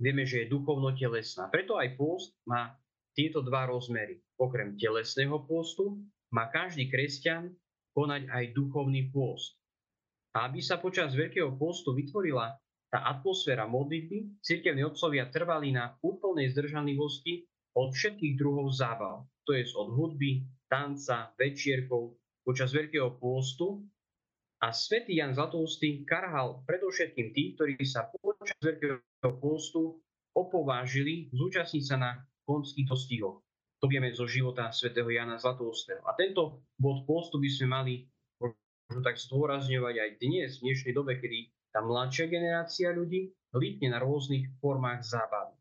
vieme, 0.00 0.24
že 0.24 0.46
je 0.46 0.52
duchovno-telesná. 0.54 1.52
Preto 1.52 1.76
aj 1.76 1.98
pôst 2.00 2.32
má 2.48 2.78
tieto 3.12 3.42
dva 3.42 3.66
rozmery. 3.66 4.22
Okrem 4.38 4.78
telesného 4.78 5.44
pôstu 5.44 5.98
má 6.30 6.46
každý 6.48 6.86
kresťan 6.86 7.52
konať 7.92 8.30
aj 8.30 8.44
duchovný 8.54 9.10
pôst. 9.10 9.57
A 10.36 10.48
aby 10.48 10.60
sa 10.60 10.76
počas 10.76 11.16
Veľkého 11.16 11.56
pôstu 11.56 11.96
vytvorila 11.96 12.52
tá 12.88 13.04
atmosféra 13.04 13.68
modlitby, 13.68 14.40
cirkevní 14.40 14.84
otcovia 14.84 15.28
trvali 15.28 15.72
na 15.72 15.96
úplnej 16.00 16.48
zdržanlivosti 16.52 17.44
od 17.76 17.92
všetkých 17.92 18.34
druhov 18.40 18.72
zábav, 18.72 19.28
to 19.44 19.52
je 19.52 19.64
od 19.76 19.92
hudby, 19.92 20.44
tanca, 20.68 21.32
večierkov 21.36 22.16
počas 22.44 22.72
Veľkého 22.72 23.16
pôstu 23.20 23.84
a 24.64 24.72
svätý 24.72 25.20
Jan 25.20 25.36
Zlatoustý 25.36 26.02
karhal 26.08 26.64
predovšetkým 26.64 27.32
tých, 27.36 27.50
ktorí 27.56 27.76
sa 27.84 28.08
počas 28.08 28.56
Veľkého 28.60 29.32
pôstu 29.36 30.00
opovážili 30.32 31.28
zúčastniť 31.32 31.84
sa 31.84 31.96
na 32.00 32.10
konských 32.48 32.88
dostihoch 32.88 33.44
to 33.78 33.86
vieme 33.86 34.10
zo 34.10 34.26
života 34.26 34.74
svätého 34.74 35.06
Jana 35.06 35.38
Zlatoustého. 35.38 36.02
A 36.02 36.14
tento 36.18 36.66
bod 36.74 37.06
postu 37.06 37.38
by 37.38 37.46
sme 37.46 37.66
mali 37.70 37.94
možno 38.88 39.04
tak 39.04 39.20
zdôrazňovať 39.20 39.94
aj 40.00 40.10
dnes, 40.16 40.50
v 40.58 40.72
dnešnej 40.72 40.92
dobe, 40.96 41.20
kedy 41.20 41.52
tá 41.76 41.84
mladšia 41.84 42.24
generácia 42.32 42.88
ľudí 42.88 43.36
lípne 43.52 43.92
na 43.92 44.00
rôznych 44.00 44.48
formách 44.64 45.04
zábavy. 45.04 45.52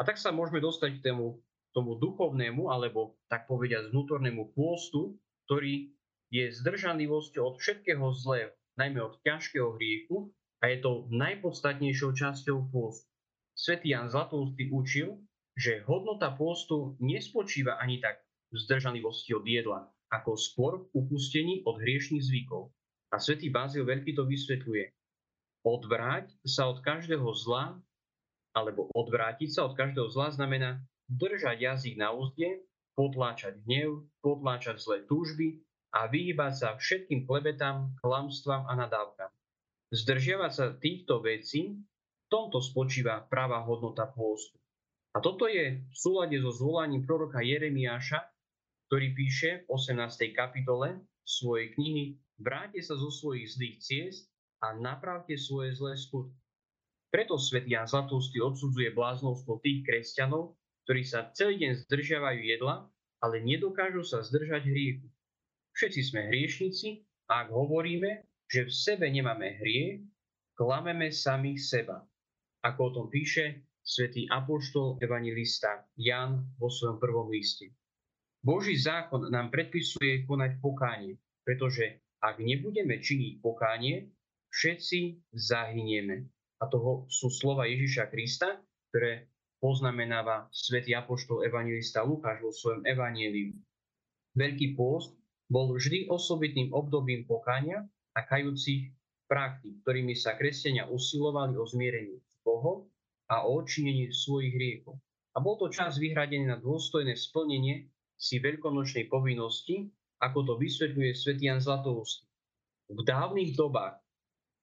A 0.00 0.08
tak 0.08 0.16
sa 0.16 0.32
môžeme 0.32 0.64
dostať 0.64 0.98
k 0.98 1.12
tomu, 1.12 1.44
tomu 1.76 2.00
duchovnému, 2.00 2.72
alebo 2.72 3.20
tak 3.28 3.44
povediať 3.52 3.92
vnútornému 3.92 4.56
pôstu, 4.56 5.20
ktorý 5.44 5.92
je 6.32 6.50
zdržanlivosťou 6.56 7.44
od 7.44 7.56
všetkého 7.60 8.08
zlého, 8.16 8.56
najmä 8.80 9.04
od 9.04 9.20
ťažkého 9.20 9.76
hriechu 9.76 10.32
a 10.64 10.72
je 10.72 10.80
to 10.80 11.04
najpodstatnejšou 11.12 12.16
časťou 12.16 12.72
pôstu. 12.72 13.06
Svetý 13.54 13.92
Jan 13.92 14.08
Zlatoustý 14.08 14.72
učil, 14.72 15.20
že 15.54 15.84
hodnota 15.86 16.32
pôstu 16.32 16.96
nespočíva 16.98 17.76
ani 17.78 18.00
tak 18.00 18.24
v 18.50 18.56
zdržanlivosti 18.56 19.36
od 19.36 19.46
jedla, 19.46 19.94
ako 20.12 20.36
skôr 20.36 20.72
v 20.82 21.04
upustení 21.04 21.62
od 21.64 21.80
hriešných 21.80 22.24
zvykov. 22.24 22.72
A 23.14 23.22
svätý 23.22 23.48
Bázil 23.48 23.86
Veľký 23.86 24.16
to 24.18 24.26
vysvetľuje. 24.26 24.90
Odvráť 25.64 26.34
sa 26.44 26.68
od 26.68 26.82
každého 26.82 27.24
zla, 27.38 27.78
alebo 28.52 28.90
odvrátiť 28.92 29.50
sa 29.54 29.64
od 29.64 29.78
každého 29.78 30.10
zla 30.12 30.34
znamená 30.34 30.82
držať 31.08 31.56
jazyk 31.60 31.94
na 31.96 32.12
úzde, 32.12 32.64
potláčať 32.94 33.62
hnev, 33.66 34.06
potláčať 34.20 34.78
zlé 34.82 35.06
túžby 35.06 35.62
a 35.94 36.10
vyhýbať 36.10 36.52
sa 36.58 36.68
všetkým 36.74 37.26
klebetám, 37.26 37.94
klamstvám 38.02 38.66
a 38.66 38.72
nadávkam. 38.74 39.30
Zdržiavať 39.94 40.52
sa 40.52 40.66
týchto 40.74 41.22
vecí, 41.22 41.78
v 41.78 42.26
tomto 42.26 42.58
spočíva 42.58 43.30
práva 43.30 43.62
hodnota 43.62 44.10
pôstu. 44.10 44.58
A 45.14 45.22
toto 45.22 45.46
je 45.46 45.86
v 45.86 45.94
súlade 45.94 46.34
so 46.42 46.50
zvolaním 46.50 47.06
proroka 47.06 47.38
Jeremiáša, 47.38 48.33
ktorý 48.94 49.10
píše 49.10 49.50
v 49.66 49.74
18. 49.74 50.38
kapitole 50.38 51.02
svojej 51.26 51.74
knihy 51.74 52.14
Vráte 52.38 52.78
sa 52.78 52.94
zo 52.94 53.10
svojich 53.10 53.50
zlých 53.50 53.76
ciest 53.82 54.30
a 54.62 54.70
napravte 54.70 55.34
svoje 55.34 55.74
zlé 55.74 55.98
skutky. 55.98 56.38
Preto 57.10 57.34
svätý 57.34 57.74
Jan 57.74 57.90
Zlatústy 57.90 58.38
odsudzuje 58.38 58.94
bláznostvo 58.94 59.58
tých 59.66 59.82
kresťanov, 59.82 60.54
ktorí 60.86 61.02
sa 61.02 61.26
celý 61.34 61.58
deň 61.66 61.90
zdržiavajú 61.90 62.38
jedla, 62.38 62.86
ale 63.18 63.42
nedokážu 63.42 64.06
sa 64.06 64.22
zdržať 64.22 64.62
hriechu. 64.62 65.10
Všetci 65.74 66.14
sme 66.14 66.30
hriešnici 66.30 67.02
a 67.34 67.42
ak 67.42 67.50
hovoríme, 67.50 68.22
že 68.46 68.62
v 68.62 68.70
sebe 68.70 69.10
nemáme 69.10 69.58
hriech, 69.58 70.06
klameme 70.54 71.10
samých 71.10 71.58
seba. 71.58 71.98
Ako 72.62 72.78
o 72.78 72.90
tom 72.94 73.06
píše 73.10 73.66
svätý 73.82 74.30
apoštol 74.30 75.02
evangelista 75.02 75.82
Jan 75.98 76.46
vo 76.62 76.70
svojom 76.70 77.02
prvom 77.02 77.26
liste. 77.34 77.74
Boží 78.44 78.76
zákon 78.76 79.32
nám 79.32 79.48
predpisuje 79.48 80.28
konať 80.28 80.60
pokánie, 80.60 81.16
pretože 81.48 82.04
ak 82.20 82.44
nebudeme 82.44 83.00
činiť 83.00 83.40
pokánie, 83.40 84.12
všetci 84.52 85.32
zahynieme. 85.32 86.28
A 86.60 86.68
toho 86.68 87.08
sú 87.08 87.32
slova 87.32 87.64
Ježiša 87.64 88.12
Krista, 88.12 88.60
ktoré 88.92 89.32
poznamenáva 89.64 90.52
svätý 90.52 90.92
apoštol 90.92 91.48
evangelista 91.48 92.04
Lukáš 92.04 92.44
vo 92.44 92.52
svojom 92.52 92.84
evanieliu. 92.84 93.56
Veľký 94.36 94.76
pôst 94.76 95.16
bol 95.48 95.72
vždy 95.72 96.12
osobitným 96.12 96.68
obdobím 96.76 97.24
pokania 97.24 97.80
a 98.12 98.20
kajúcich 98.28 98.92
praktík, 99.24 99.80
ktorými 99.80 100.12
sa 100.12 100.36
kresťania 100.36 100.84
usilovali 100.92 101.56
o 101.56 101.64
zmierenie 101.64 102.20
s 102.20 102.38
Bohom 102.44 102.84
a 103.32 103.48
o 103.48 103.64
odčinení 103.64 104.12
svojich 104.12 104.52
hriechov. 104.52 105.00
A 105.32 105.40
bol 105.40 105.56
to 105.56 105.72
čas 105.72 105.96
vyhradený 105.96 106.44
na 106.44 106.60
dôstojné 106.60 107.16
splnenie 107.16 107.88
si 108.14 108.40
veľkonočnej 108.40 109.10
povinnosti, 109.10 109.90
ako 110.22 110.38
to 110.46 110.54
vysvetľuje 110.56 111.10
svätý 111.12 111.50
Jan 111.50 111.60
Zlatoustý. 111.60 112.24
V 112.88 113.00
dávnych 113.04 113.56
dobách 113.56 114.00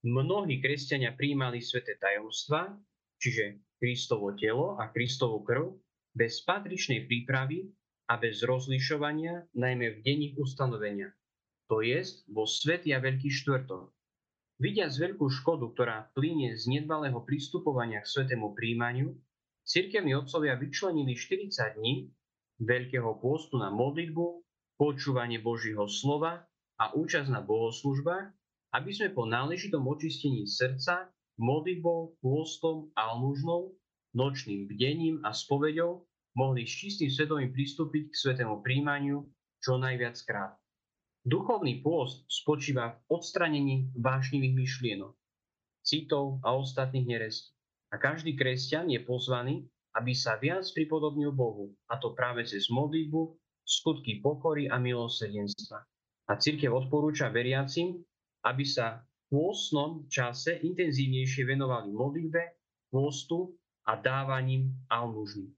mnohí 0.06 0.62
kresťania 0.62 1.14
prijímali 1.14 1.62
sveté 1.62 1.98
tajomstva, 1.98 2.74
čiže 3.22 3.62
Kristovo 3.78 4.34
telo 4.38 4.78
a 4.78 4.90
Kristovo 4.90 5.42
krv, 5.42 5.74
bez 6.14 6.42
patričnej 6.46 7.10
prípravy 7.10 7.70
a 8.10 8.18
bez 8.20 8.44
rozlišovania, 8.44 9.48
najmä 9.58 9.98
v 9.98 10.02
denných 10.04 10.36
ustanovenia, 10.38 11.10
to 11.72 11.80
jest 11.80 12.28
vo 12.28 12.44
Svetý 12.44 12.92
a 12.92 13.00
Veľký 13.00 13.32
štvrtok. 13.32 13.90
Vidiac 14.62 14.94
veľkú 14.94 15.26
škodu, 15.42 15.66
ktorá 15.74 16.14
plynie 16.14 16.54
z 16.54 16.70
nedbalého 16.70 17.24
pristupovania 17.26 18.06
k 18.06 18.12
svetému 18.12 18.54
príjmaniu, 18.54 19.18
cirkevní 19.66 20.14
otcovia 20.14 20.54
vyčlenili 20.54 21.18
40 21.18 21.82
dní 21.82 22.14
Veľkého 22.62 23.18
pôstu 23.18 23.58
na 23.58 23.74
modlitbu, 23.74 24.46
počúvanie 24.78 25.42
Božího 25.42 25.90
slova 25.90 26.46
a 26.78 26.94
účasť 26.94 27.34
na 27.34 27.42
bohoslužbách, 27.42 28.30
aby 28.78 28.90
sme 28.94 29.10
po 29.18 29.26
náležitom 29.26 29.82
očistení 29.82 30.46
srdca, 30.46 31.10
modlitbou, 31.42 32.22
pôstom, 32.22 32.94
almužnou, 32.94 33.74
nočným 34.14 34.70
bdením 34.70 35.26
a 35.26 35.34
spovedou 35.34 36.06
mohli 36.38 36.70
s 36.70 36.78
čistým 36.78 37.10
svedomím 37.10 37.50
pristúpiť 37.50 38.14
k 38.14 38.20
svetému 38.30 38.62
príjmaniu 38.62 39.26
čo 39.58 39.82
najviac 39.82 40.22
krát. 40.22 40.54
Duchovný 41.26 41.82
pôst 41.82 42.30
spočíva 42.30 42.94
v 42.94 43.18
odstranení 43.18 43.90
vášnivých 43.98 44.54
myšlienok, 44.54 45.14
citov 45.82 46.38
a 46.46 46.54
ostatných 46.54 47.10
nerestí. 47.10 47.58
A 47.90 47.98
každý 47.98 48.38
kresťan 48.38 48.90
je 48.94 49.02
pozvaný 49.02 49.66
aby 49.98 50.16
sa 50.16 50.40
viac 50.40 50.64
pripodobnil 50.72 51.36
Bohu, 51.36 51.72
a 51.92 52.00
to 52.00 52.16
práve 52.16 52.48
cez 52.48 52.72
modlitbu, 52.72 53.36
skutky 53.68 54.24
pokory 54.24 54.72
a 54.72 54.80
milosrdenstva. 54.80 55.80
A 56.28 56.32
církev 56.40 56.72
odporúča 56.72 57.28
veriacim, 57.28 58.00
aby 58.48 58.64
sa 58.64 59.04
v 59.04 59.36
pôstnom 59.36 60.08
čase 60.08 60.60
intenzívnejšie 60.64 61.44
venovali 61.44 61.92
modlitbe, 61.92 62.42
pôstu 62.92 63.56
a 63.88 63.96
dávaním 63.96 64.72
almužny. 64.92 65.52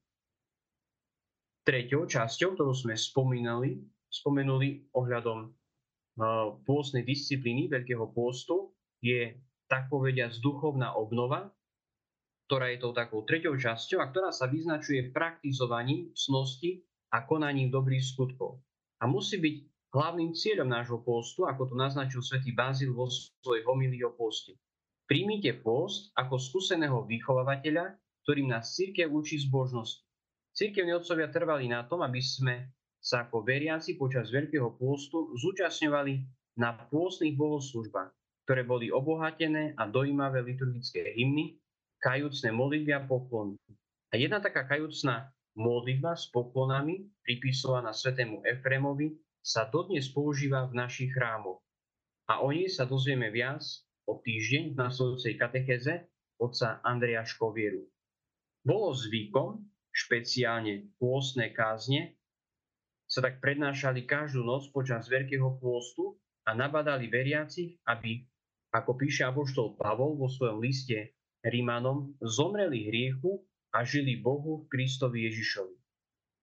Treťou 1.64 2.04
časťou, 2.04 2.54
ktorú 2.54 2.74
sme 2.76 2.94
spomínali, 2.94 3.80
spomenuli 4.12 4.92
ohľadom 4.94 5.48
uh, 5.48 6.54
pôstnej 6.62 7.02
disciplíny 7.02 7.72
Veľkého 7.72 8.04
pôstu, 8.12 8.70
je 9.00 9.32
tak 9.66 9.88
povediať 9.88 10.38
duchovná 10.44 10.92
obnova, 10.94 11.50
ktorá 12.46 12.72
je 12.72 12.78
tou 12.80 12.92
takou 12.92 13.24
treťou 13.24 13.56
časťou 13.56 13.98
a 14.04 14.10
ktorá 14.12 14.30
sa 14.30 14.46
vyznačuje 14.46 15.10
praktizovaním 15.10 16.12
cnosti 16.12 16.84
a 17.14 17.24
konaním 17.24 17.72
dobrých 17.72 18.04
skutkov. 18.04 18.60
A 19.00 19.08
musí 19.08 19.40
byť 19.40 19.56
hlavným 19.94 20.34
cieľom 20.34 20.68
nášho 20.68 21.00
postu, 21.00 21.46
ako 21.46 21.72
to 21.72 21.74
naznačil 21.78 22.20
svätý 22.20 22.50
Bazil 22.52 22.92
vo 22.92 23.06
svojej 23.08 23.62
homílii 23.64 24.02
o 24.04 24.12
poste. 24.12 24.58
Príjmite 25.04 25.60
post 25.60 26.10
ako 26.16 26.40
skúseného 26.40 27.04
vychovávateľa, 27.06 27.96
ktorým 28.24 28.50
nás 28.50 28.72
církev 28.72 29.12
učí 29.12 29.38
zbožnosti. 29.44 30.02
Církevní 30.54 30.96
otcovia 30.96 31.28
trvali 31.28 31.68
na 31.68 31.84
tom, 31.84 32.00
aby 32.00 32.22
sme 32.24 32.72
sa 33.04 33.28
ako 33.28 33.44
veriaci 33.44 34.00
počas 34.00 34.32
Veľkého 34.32 34.80
pôstu 34.80 35.36
zúčastňovali 35.36 36.24
na 36.56 36.72
pôstnych 36.88 37.36
bohoslužbách, 37.36 38.10
ktoré 38.48 38.64
boli 38.64 38.88
obohatené 38.88 39.76
a 39.76 39.84
dojímavé 39.84 40.40
liturgické 40.40 41.12
hymny, 41.12 41.60
kajúcne 42.04 42.52
modlitby 42.52 42.92
a 42.92 43.00
poklony. 43.00 43.56
A 44.12 44.20
jedna 44.20 44.36
taká 44.44 44.68
kajúcna 44.68 45.32
modlitba 45.56 46.12
s 46.12 46.28
poklonami, 46.28 47.08
pripisovaná 47.24 47.96
svetému 47.96 48.44
Efremovi, 48.44 49.16
sa 49.40 49.64
dodnes 49.64 50.12
používa 50.12 50.68
v 50.68 50.76
našich 50.84 51.16
chrámoch. 51.16 51.64
A 52.28 52.44
o 52.44 52.52
nej 52.52 52.68
sa 52.68 52.84
dozvieme 52.84 53.32
viac 53.32 53.64
o 54.04 54.20
týždeň 54.20 54.76
v 54.76 54.76
nasledujúcej 54.76 55.34
katecheze 55.40 56.12
otca 56.36 56.84
Andreja 56.84 57.24
Škovieru. 57.24 57.88
Bolo 58.64 58.92
zvykom, 58.92 59.64
špeciálne 59.92 60.92
pôstne 61.00 61.52
kázne, 61.52 62.16
sa 63.04 63.20
tak 63.20 63.38
prednášali 63.44 64.08
každú 64.08 64.42
noc 64.42 64.68
počas 64.72 65.06
Veľkého 65.08 65.60
pôstu 65.60 66.16
a 66.48 66.56
nabadali 66.56 67.06
veriacich, 67.08 67.76
aby, 67.84 68.24
ako 68.72 68.96
píše 68.96 69.28
apoštol 69.28 69.76
Pavol 69.76 70.16
vo 70.16 70.26
svojom 70.26 70.58
liste 70.60 71.13
Rímanom 71.44 72.16
zomreli 72.24 72.88
hriechu 72.88 73.44
a 73.76 73.84
žili 73.84 74.16
Bohu 74.16 74.64
v 74.64 74.68
Kristovi 74.72 75.28
Ježišovi. 75.28 75.76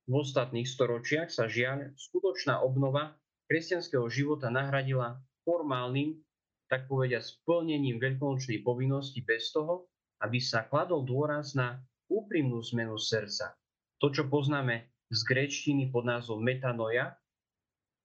V 0.09 0.13
ostatných 0.13 0.69
storočiach 0.69 1.33
sa 1.33 1.49
žiaľ 1.49 1.97
skutočná 1.97 2.61
obnova 2.61 3.17
kresťanského 3.49 4.05
života 4.13 4.53
nahradila 4.53 5.17
formálnym, 5.41 6.21
tak 6.69 6.85
povedia, 6.85 7.19
splnením 7.19 7.97
veľkonočnej 7.97 8.61
povinnosti 8.61 9.25
bez 9.25 9.49
toho, 9.51 9.89
aby 10.21 10.37
sa 10.37 10.69
kladol 10.69 11.01
dôraz 11.01 11.57
na 11.57 11.81
úprimnú 12.07 12.61
zmenu 12.71 12.95
srdca. 12.95 13.57
To, 13.99 14.13
čo 14.13 14.29
poznáme 14.29 14.85
z 15.09 15.19
gréčtiny 15.25 15.89
pod 15.89 16.05
názvom 16.05 16.39
metanoja 16.39 17.17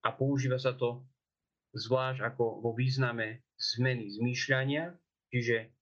a 0.01 0.09
používa 0.11 0.57
sa 0.57 0.73
to 0.73 1.05
zvlášť 1.77 2.25
ako 2.25 2.65
vo 2.65 2.73
význame 2.73 3.45
zmeny 3.61 4.09
zmýšľania, 4.17 4.97
čiže 5.29 5.76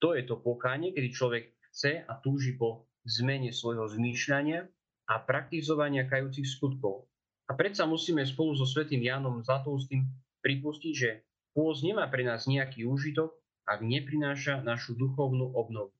to 0.00 0.16
je 0.16 0.24
to 0.24 0.40
pokánie, 0.40 0.96
kedy 0.96 1.12
človek 1.12 1.44
chce 1.70 2.02
a 2.08 2.12
túži 2.24 2.56
po 2.56 2.88
zmene 3.06 3.52
svojho 3.52 3.86
zmýšľania 3.86 4.66
a 5.06 5.14
praktizovania 5.20 6.08
kajúcich 6.08 6.48
skutkov. 6.48 7.06
A 7.50 7.58
predsa 7.58 7.84
musíme 7.84 8.22
spolu 8.24 8.54
so 8.54 8.64
svätým 8.64 9.02
Jánom 9.02 9.42
Zlatoustým 9.42 10.06
pripustiť, 10.40 10.94
že 10.94 11.26
pôz 11.52 11.82
nemá 11.82 12.06
pre 12.08 12.22
nás 12.22 12.46
nejaký 12.46 12.86
úžitok, 12.86 13.34
ak 13.66 13.82
neprináša 13.82 14.62
našu 14.62 14.94
duchovnú 14.96 15.52
obnovu. 15.54 15.90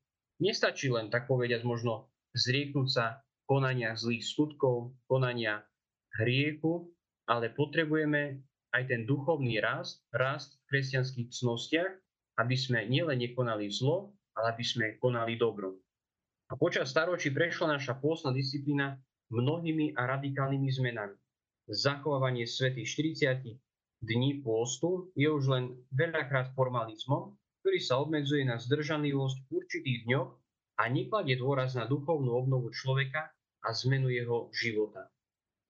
Nestačí 0.40 0.88
len, 0.88 1.12
tak 1.12 1.28
povediať, 1.28 1.66
možno 1.66 2.08
zrieknúť 2.32 2.88
sa 2.88 3.20
konania 3.44 3.98
zlých 3.98 4.24
skutkov, 4.24 4.94
konania 5.10 5.66
hriechu, 6.22 6.88
ale 7.26 7.50
potrebujeme 7.50 8.40
aj 8.70 8.82
ten 8.86 9.02
duchovný 9.04 9.58
rast, 9.58 10.06
rast 10.14 10.54
v 10.54 10.78
kresťanských 10.78 11.28
cnostiach, 11.34 11.92
aby 12.40 12.56
sme 12.56 12.88
nielen 12.88 13.20
nekonali 13.20 13.68
zlo, 13.68 14.16
ale 14.32 14.56
aby 14.56 14.64
sme 14.64 14.96
konali 14.96 15.36
dobro. 15.36 15.76
A 16.48 16.56
počas 16.56 16.88
staročí 16.88 17.30
prešla 17.30 17.76
naša 17.76 18.00
pôstna 18.00 18.32
disciplína 18.32 18.96
mnohými 19.30 19.94
a 19.94 20.08
radikálnymi 20.16 20.68
zmenami. 20.72 21.16
Zachovávanie 21.70 22.48
svetých 22.48 23.14
40 23.22 23.54
dní 24.02 24.42
pôstu 24.42 25.12
je 25.14 25.30
už 25.30 25.44
len 25.52 25.64
veľakrát 25.94 26.50
formalizmom, 26.56 27.36
ktorý 27.62 27.78
sa 27.78 28.00
obmedzuje 28.00 28.42
na 28.48 28.56
zdržanlivosť 28.58 29.36
v 29.46 29.48
určitých 29.54 29.98
dňoch 30.08 30.30
a 30.80 30.82
nekladie 30.88 31.36
dôraz 31.36 31.76
na 31.76 31.84
duchovnú 31.84 32.32
obnovu 32.32 32.72
človeka 32.72 33.30
a 33.60 33.68
zmenu 33.84 34.08
jeho 34.08 34.48
života. 34.56 35.12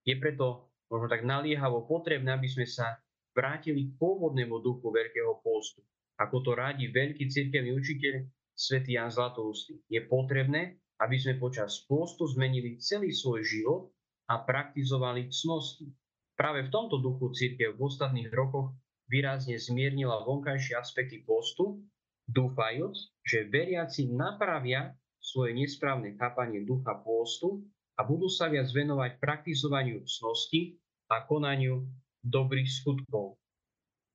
Je 0.06 0.14
preto 0.16 0.70
možno 0.88 1.10
tak 1.10 1.26
naliehavo 1.26 1.84
potrebné, 1.84 2.32
aby 2.32 2.46
sme 2.46 2.64
sa 2.64 2.96
vrátili 3.34 3.90
k 3.90 3.98
pôvodnému 3.98 4.62
duchu 4.62 4.88
Veľkého 4.88 5.42
pôstu, 5.42 5.82
ako 6.20 6.36
to 6.44 6.50
rádi 6.52 6.92
veľký 6.92 7.32
cirkevný 7.32 7.72
učiteľ 7.72 8.28
svätý 8.52 9.00
Jan 9.00 9.08
Zlatoustý. 9.08 9.80
Je 9.88 10.04
potrebné, 10.04 10.76
aby 11.00 11.16
sme 11.16 11.40
počas 11.40 11.80
postu 11.88 12.28
zmenili 12.28 12.76
celý 12.76 13.08
svoj 13.08 13.40
život 13.40 13.82
a 14.28 14.44
praktizovali 14.44 15.32
cnosti. 15.32 15.88
Práve 16.36 16.68
v 16.68 16.72
tomto 16.72 17.00
duchu 17.00 17.32
církev 17.32 17.72
v 17.72 17.80
ostatných 17.80 18.28
rokoch 18.36 18.76
výrazne 19.08 19.56
zmiernila 19.56 20.22
vonkajšie 20.28 20.76
aspekty 20.76 21.24
postu, 21.24 21.80
dúfajúc, 22.28 22.94
že 23.24 23.48
veriaci 23.48 24.12
napravia 24.12 24.92
svoje 25.20 25.56
nesprávne 25.56 26.14
chápanie 26.20 26.62
ducha 26.68 27.00
postu 27.00 27.64
a 27.96 28.04
budú 28.04 28.28
sa 28.28 28.48
viac 28.48 28.68
venovať 28.72 29.20
praktizovaniu 29.20 30.04
cnosti 30.04 30.76
a 31.12 31.24
konaniu 31.24 31.84
dobrých 32.24 32.70
skutkov. 32.70 33.40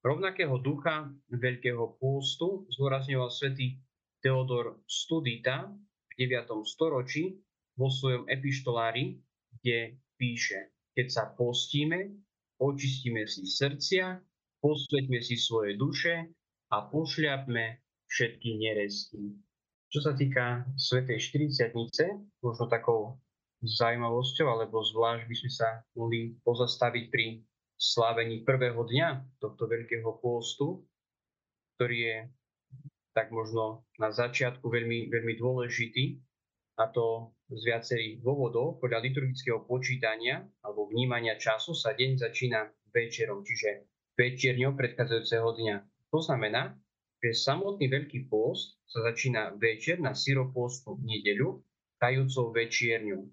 Rovnakého 0.06 0.62
ducha 0.62 1.10
Veľkého 1.34 1.98
pôstu 1.98 2.70
zdôrazňoval 2.78 3.34
svätý 3.34 3.82
Teodor 4.22 4.86
Studita 4.86 5.66
v 5.74 6.30
9. 6.30 6.46
storočí 6.62 7.42
vo 7.74 7.90
svojom 7.90 8.30
epištolári, 8.30 9.18
kde 9.58 9.98
píše, 10.14 10.78
keď 10.94 11.08
sa 11.10 11.24
postíme, 11.34 12.22
očistíme 12.62 13.26
si 13.26 13.50
srdcia, 13.50 14.22
posveťme 14.62 15.26
si 15.26 15.42
svoje 15.42 15.74
duše 15.74 16.30
a 16.70 16.86
pošľapme 16.86 17.82
všetky 18.06 18.62
neresti. 18.62 19.34
Čo 19.90 20.06
sa 20.06 20.14
týka 20.14 20.70
Svetej 20.78 21.50
40 21.50 21.74
možno 22.46 22.70
takou 22.70 23.18
zaujímavosťou, 23.66 24.54
alebo 24.54 24.86
zvlášť 24.86 25.26
by 25.26 25.36
sme 25.42 25.50
sa 25.50 25.82
mohli 25.98 26.38
pozastaviť 26.46 27.06
pri 27.10 27.42
slávení 27.76 28.44
prvého 28.48 28.80
dňa 28.82 29.40
tohto 29.40 29.68
veľkého 29.68 30.10
pôstu, 30.20 30.84
ktorý 31.76 31.98
je 32.00 32.18
tak 33.16 33.32
možno 33.32 33.88
na 33.96 34.12
začiatku 34.12 34.68
veľmi, 34.68 35.08
veľmi 35.08 35.34
dôležitý, 35.40 36.20
a 36.76 36.92
to 36.92 37.32
z 37.48 37.62
viacerých 37.72 38.20
dôvodov. 38.20 38.84
Podľa 38.84 39.00
liturgického 39.00 39.64
počítania 39.64 40.44
alebo 40.60 40.92
vnímania 40.92 41.40
času 41.40 41.72
sa 41.72 41.96
deň 41.96 42.20
začína 42.20 42.68
večerom, 42.92 43.48
čiže 43.48 43.88
večierňou 44.20 44.76
predchádzajúceho 44.76 45.50
dňa. 45.56 45.76
To 46.12 46.20
znamená, 46.20 46.76
že 47.24 47.32
samotný 47.32 47.88
Veľký 47.88 48.28
pôst 48.28 48.76
sa 48.92 49.08
začína 49.08 49.56
večer 49.56 50.04
na 50.04 50.12
syropôstnu 50.12 51.00
nedeľu, 51.00 51.64
tajúcou 52.00 52.52
večierňu. 52.52 53.24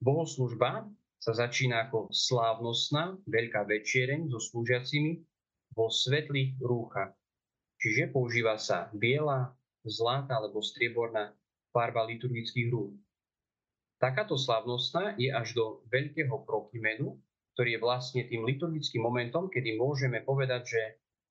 Bohoslužba 0.00 0.88
sa 1.24 1.32
začína 1.32 1.88
ako 1.88 2.12
slávnostná 2.12 3.16
veľká 3.24 3.64
večiereň 3.64 4.28
so 4.28 4.36
slúžiacimi 4.36 5.24
vo 5.72 5.88
svetlých 5.88 6.60
rúchach. 6.60 7.16
Čiže 7.80 8.12
používa 8.12 8.60
sa 8.60 8.92
biela, 8.92 9.56
zlatá 9.88 10.36
alebo 10.36 10.60
strieborná 10.60 11.32
farba 11.72 12.04
liturgických 12.04 12.68
rúch. 12.68 12.92
Takáto 13.96 14.36
slavnostná 14.36 15.16
je 15.16 15.32
až 15.32 15.56
do 15.56 15.80
veľkého 15.88 16.44
prokymenu, 16.44 17.16
ktorý 17.56 17.80
je 17.80 17.80
vlastne 17.80 18.22
tým 18.28 18.44
liturgickým 18.44 19.00
momentom, 19.00 19.48
kedy 19.48 19.80
môžeme 19.80 20.20
povedať, 20.20 20.76
že 20.76 20.82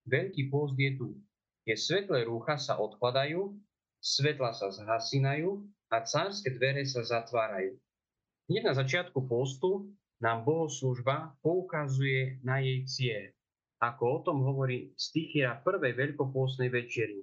veľký 0.10 0.50
post 0.50 0.74
je 0.74 0.98
tu. 0.98 1.22
Tie 1.70 1.78
svetlé 1.78 2.26
rúcha 2.26 2.58
sa 2.58 2.82
odkladajú, 2.82 3.54
svetla 4.02 4.58
sa 4.58 4.74
zhasínajú 4.74 5.62
a 5.94 6.02
cárske 6.02 6.50
dvere 6.50 6.82
sa 6.82 7.06
zatvárajú. 7.06 7.78
Hneď 8.52 8.64
na 8.64 8.74
začiatku 8.76 9.28
postu 9.28 9.92
nám 10.20 10.44
bohoslužba 10.44 11.36
poukazuje 11.40 12.44
na 12.44 12.60
jej 12.60 12.84
cieľ 12.88 13.34
ako 13.84 14.04
o 14.08 14.20
tom 14.24 14.38
hovorí 14.48 14.96
stichia 14.96 15.60
prvej 15.60 15.92
veľkopôstnej 16.00 16.72
večeri. 16.72 17.20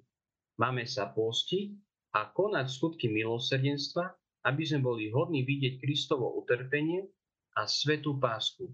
Máme 0.61 0.85
sa 0.85 1.09
postiť 1.09 1.73
a 2.21 2.29
konať 2.29 2.67
skutky 2.69 3.09
milosrdenstva, 3.09 4.05
aby 4.45 4.63
sme 4.69 4.85
boli 4.85 5.09
hodní 5.09 5.49
vidieť 5.49 5.81
Kristovo 5.81 6.37
utrpenie 6.37 7.09
a 7.57 7.65
svetú 7.65 8.21
pásku. 8.21 8.69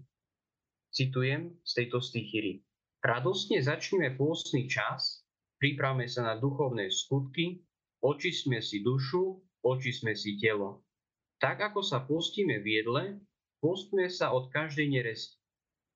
Citujem 0.91 1.55
z 1.63 1.71
tejto 1.79 2.03
stichyry. 2.03 2.59
Radostne 2.99 3.63
začneme 3.63 4.19
pôstny 4.19 4.67
čas, 4.67 5.23
pripravme 5.63 6.11
sa 6.11 6.27
na 6.27 6.35
duchovné 6.35 6.91
skutky, 6.91 7.63
očistme 8.03 8.59
si 8.59 8.83
dušu, 8.83 9.39
očistme 9.63 10.11
si 10.11 10.35
telo. 10.35 10.83
Tak 11.37 11.73
ako 11.73 11.85
sa 11.85 12.01
postíme 12.01 12.61
v 12.61 12.81
jedle, 12.81 13.03
postme 13.61 14.09
sa 14.09 14.33
od 14.33 14.49
každej 14.49 14.89
neresti 14.89 15.37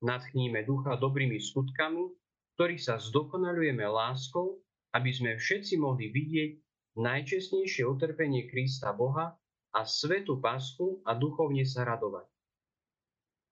natchníme 0.02 0.66
ducha 0.66 0.98
dobrými 0.98 1.38
skutkami, 1.38 2.10
ktorých 2.58 2.82
sa 2.82 2.96
zdokonalujeme 2.98 3.86
láskou, 3.86 4.60
aby 4.98 5.14
sme 5.14 5.38
všetci 5.38 5.78
mohli 5.78 6.10
vidieť 6.12 6.52
najčestnejšie 7.00 7.86
utrpenie 7.88 8.50
Krista 8.52 8.92
Boha 8.92 9.38
a 9.72 9.82
svetu 9.88 10.42
Paschu 10.44 11.00
a 11.08 11.16
duchovne 11.16 11.64
sa 11.64 11.88
radovať. 11.88 12.28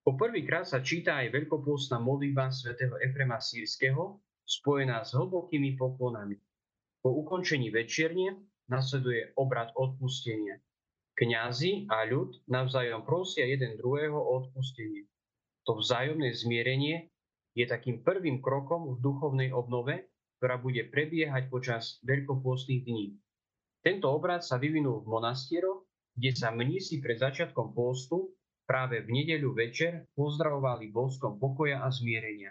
Po 0.04 0.18
prvýkrát 0.18 0.66
sa 0.66 0.84
číta 0.84 1.16
aj 1.22 1.32
veľkopôstna 1.32 2.02
modlitba 2.02 2.52
svätého 2.52 2.98
Efrema 3.00 3.40
Sírskeho, 3.40 4.20
spojená 4.44 5.06
s 5.06 5.14
hlbokými 5.16 5.78
poklonami. 5.78 6.36
Po 7.00 7.14
ukončení 7.24 7.72
večierne 7.72 8.36
nasleduje 8.68 9.32
obrad 9.38 9.72
odpustenia. 9.78 10.60
Kňazi 11.20 11.84
a 11.92 12.08
ľud 12.08 12.48
navzájom 12.48 13.04
prosia 13.04 13.44
jeden 13.44 13.76
druhého 13.76 14.16
o 14.16 14.40
odpustenie 14.40 15.04
to 15.70 15.78
vzájomné 15.78 16.34
zmierenie 16.34 17.14
je 17.54 17.62
takým 17.62 18.02
prvým 18.02 18.42
krokom 18.42 18.90
v 18.90 18.98
duchovnej 18.98 19.54
obnove, 19.54 20.08
ktorá 20.42 20.58
bude 20.58 20.88
prebiehať 20.88 21.46
počas 21.46 22.02
veľkopôstnych 22.02 22.82
dní. 22.88 23.14
Tento 23.84 24.10
obrad 24.10 24.42
sa 24.42 24.58
vyvinul 24.58 25.04
v 25.04 25.10
monastieroch, 25.14 25.86
kde 26.18 26.30
sa 26.34 26.50
mnísi 26.50 26.98
pred 26.98 27.22
začiatkom 27.22 27.70
pôstu 27.70 28.34
práve 28.66 29.06
v 29.06 29.14
nedeľu 29.14 29.54
večer 29.54 30.10
pozdravovali 30.18 30.90
boskom 30.90 31.38
pokoja 31.38 31.86
a 31.86 31.88
zmierenia. 31.92 32.50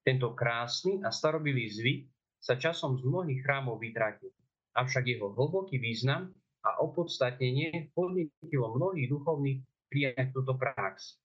Tento 0.00 0.32
krásny 0.32 1.04
a 1.04 1.12
starobilý 1.12 1.68
zvyk 1.68 2.00
sa 2.40 2.56
časom 2.56 2.96
z 2.96 3.04
mnohých 3.04 3.44
chrámov 3.44 3.76
vytratil, 3.76 4.32
avšak 4.76 5.04
jeho 5.04 5.36
hlboký 5.36 5.76
význam 5.80 6.32
a 6.64 6.80
opodstatnenie 6.80 7.92
podnetilo 7.92 8.74
mnohých 8.74 9.08
duchovných 9.12 9.60
prijať 9.92 10.32
túto 10.32 10.56
prax 10.56 11.20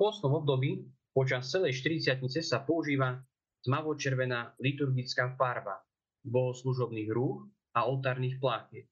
pôstnom 0.00 0.40
období 0.40 0.80
počas 1.12 1.52
celej 1.52 1.84
40 1.84 2.24
sa 2.40 2.64
používa 2.64 3.20
tmavočervená 3.68 4.56
liturgická 4.56 5.36
farba 5.36 5.84
bohoslužobných 6.24 7.12
rúch 7.12 7.44
a 7.76 7.84
oltárnych 7.84 8.40
plachiet. 8.40 8.88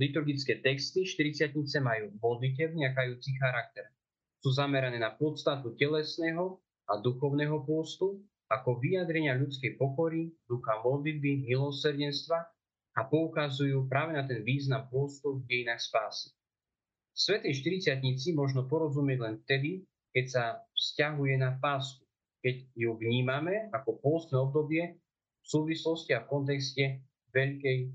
Liturgické 0.00 0.64
texty 0.64 1.04
40 1.04 1.52
majú 1.84 2.08
modlitevný 2.24 2.88
a 2.88 2.96
kajúci 2.96 3.36
charakter. 3.36 3.92
Sú 4.40 4.56
zamerané 4.56 4.96
na 4.96 5.12
podstatu 5.12 5.76
telesného 5.76 6.56
a 6.88 6.96
duchovného 7.04 7.60
pôstu 7.68 8.24
ako 8.48 8.80
vyjadrenia 8.80 9.36
ľudskej 9.36 9.76
pokory, 9.76 10.32
ducha 10.48 10.80
modlitby, 10.80 11.44
milosrdenstva 11.52 12.48
a 12.96 13.04
poukazujú 13.04 13.84
práve 13.92 14.16
na 14.16 14.24
ten 14.24 14.40
význam 14.40 14.88
pôstu 14.88 15.38
v 15.38 15.44
dejinách 15.44 15.84
spásy. 15.84 16.32
Svetej 17.12 17.84
40 17.84 18.32
možno 18.32 18.64
porozumieť 18.64 19.18
len 19.20 19.34
vtedy, 19.44 19.84
keď 20.12 20.24
sa 20.28 20.44
vzťahuje 20.72 21.34
na 21.36 21.60
pásku, 21.60 22.04
keď 22.40 22.56
ju 22.72 22.96
vnímame 22.96 23.68
ako 23.72 24.00
pôstne 24.00 24.40
obdobie 24.40 24.96
v 25.44 25.46
súvislosti 25.46 26.16
a 26.16 26.24
v 26.24 26.28
kontexte 26.28 26.84
Veľkej 27.32 27.92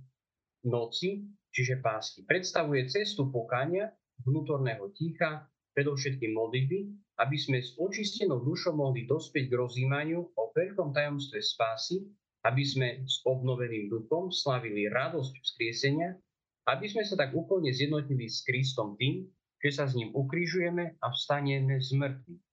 noci, 0.70 1.26
čiže 1.50 1.82
pásky. 1.82 2.22
Predstavuje 2.30 2.86
cestu 2.86 3.34
pokania, 3.34 3.90
vnútorného 4.22 4.94
ticha, 4.94 5.50
predovšetkým 5.74 6.30
modlitby, 6.30 6.80
aby 7.26 7.38
sme 7.38 7.58
s 7.58 7.74
očistenou 7.78 8.42
dušou 8.46 8.78
mohli 8.78 9.10
dospieť 9.10 9.50
k 9.50 9.58
rozímaniu 9.58 10.20
o 10.22 10.44
veľkom 10.54 10.94
tajomstve 10.94 11.42
spásy, 11.42 12.06
aby 12.42 12.64
sme 12.66 13.06
s 13.06 13.22
obnoveným 13.24 13.90
duchom 13.90 14.34
slavili 14.34 14.90
radosť 14.90 15.34
vzkriesenia, 15.38 16.18
aby 16.70 16.86
sme 16.90 17.06
sa 17.06 17.18
tak 17.18 17.34
úplne 17.34 17.70
zjednotili 17.70 18.30
s 18.30 18.42
Kristom 18.46 18.98
tým, 18.98 19.26
že 19.62 19.70
sa 19.70 19.86
s 19.86 19.94
ním 19.94 20.10
ukrižujeme 20.14 20.98
a 20.98 21.08
vstaneme 21.14 21.78
z 21.78 21.94
mŕtvych. 21.98 22.44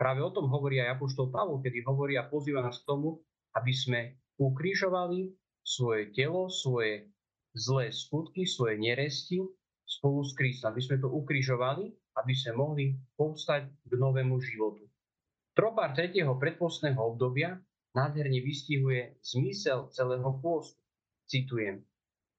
Práve 0.00 0.20
o 0.24 0.32
tom 0.32 0.48
hovorí 0.50 0.80
aj 0.82 0.98
Apoštol 0.98 1.28
Pavol, 1.28 1.60
kedy 1.62 1.84
hovorí 1.84 2.16
a 2.16 2.26
pozýva 2.26 2.64
nás 2.64 2.80
k 2.82 2.88
tomu, 2.88 3.20
aby 3.54 3.70
sme 3.70 4.00
ukrižovali 4.40 5.30
svoje 5.60 6.10
telo, 6.16 6.48
svoje 6.48 7.12
zlé 7.52 7.92
skutky, 7.92 8.48
svoje 8.48 8.80
neresti 8.80 9.44
spolu 9.84 10.24
s 10.24 10.32
Kristom. 10.32 10.72
Aby 10.72 10.82
sme 10.82 10.96
to 10.98 11.12
ukrižovali, 11.12 11.92
aby 12.16 12.32
sme 12.34 12.52
mohli 12.56 12.96
povstať 13.14 13.68
k 13.68 13.92
novému 13.92 14.40
životu. 14.40 14.88
Tropár 15.52 15.92
tretieho 15.92 16.32
predpostného 16.40 16.96
obdobia 16.96 17.60
nádherne 17.94 18.40
vystihuje 18.42 19.18
zmysel 19.22 19.90
celého 19.90 20.30
pôstu. 20.38 20.78
Citujem. 21.30 21.86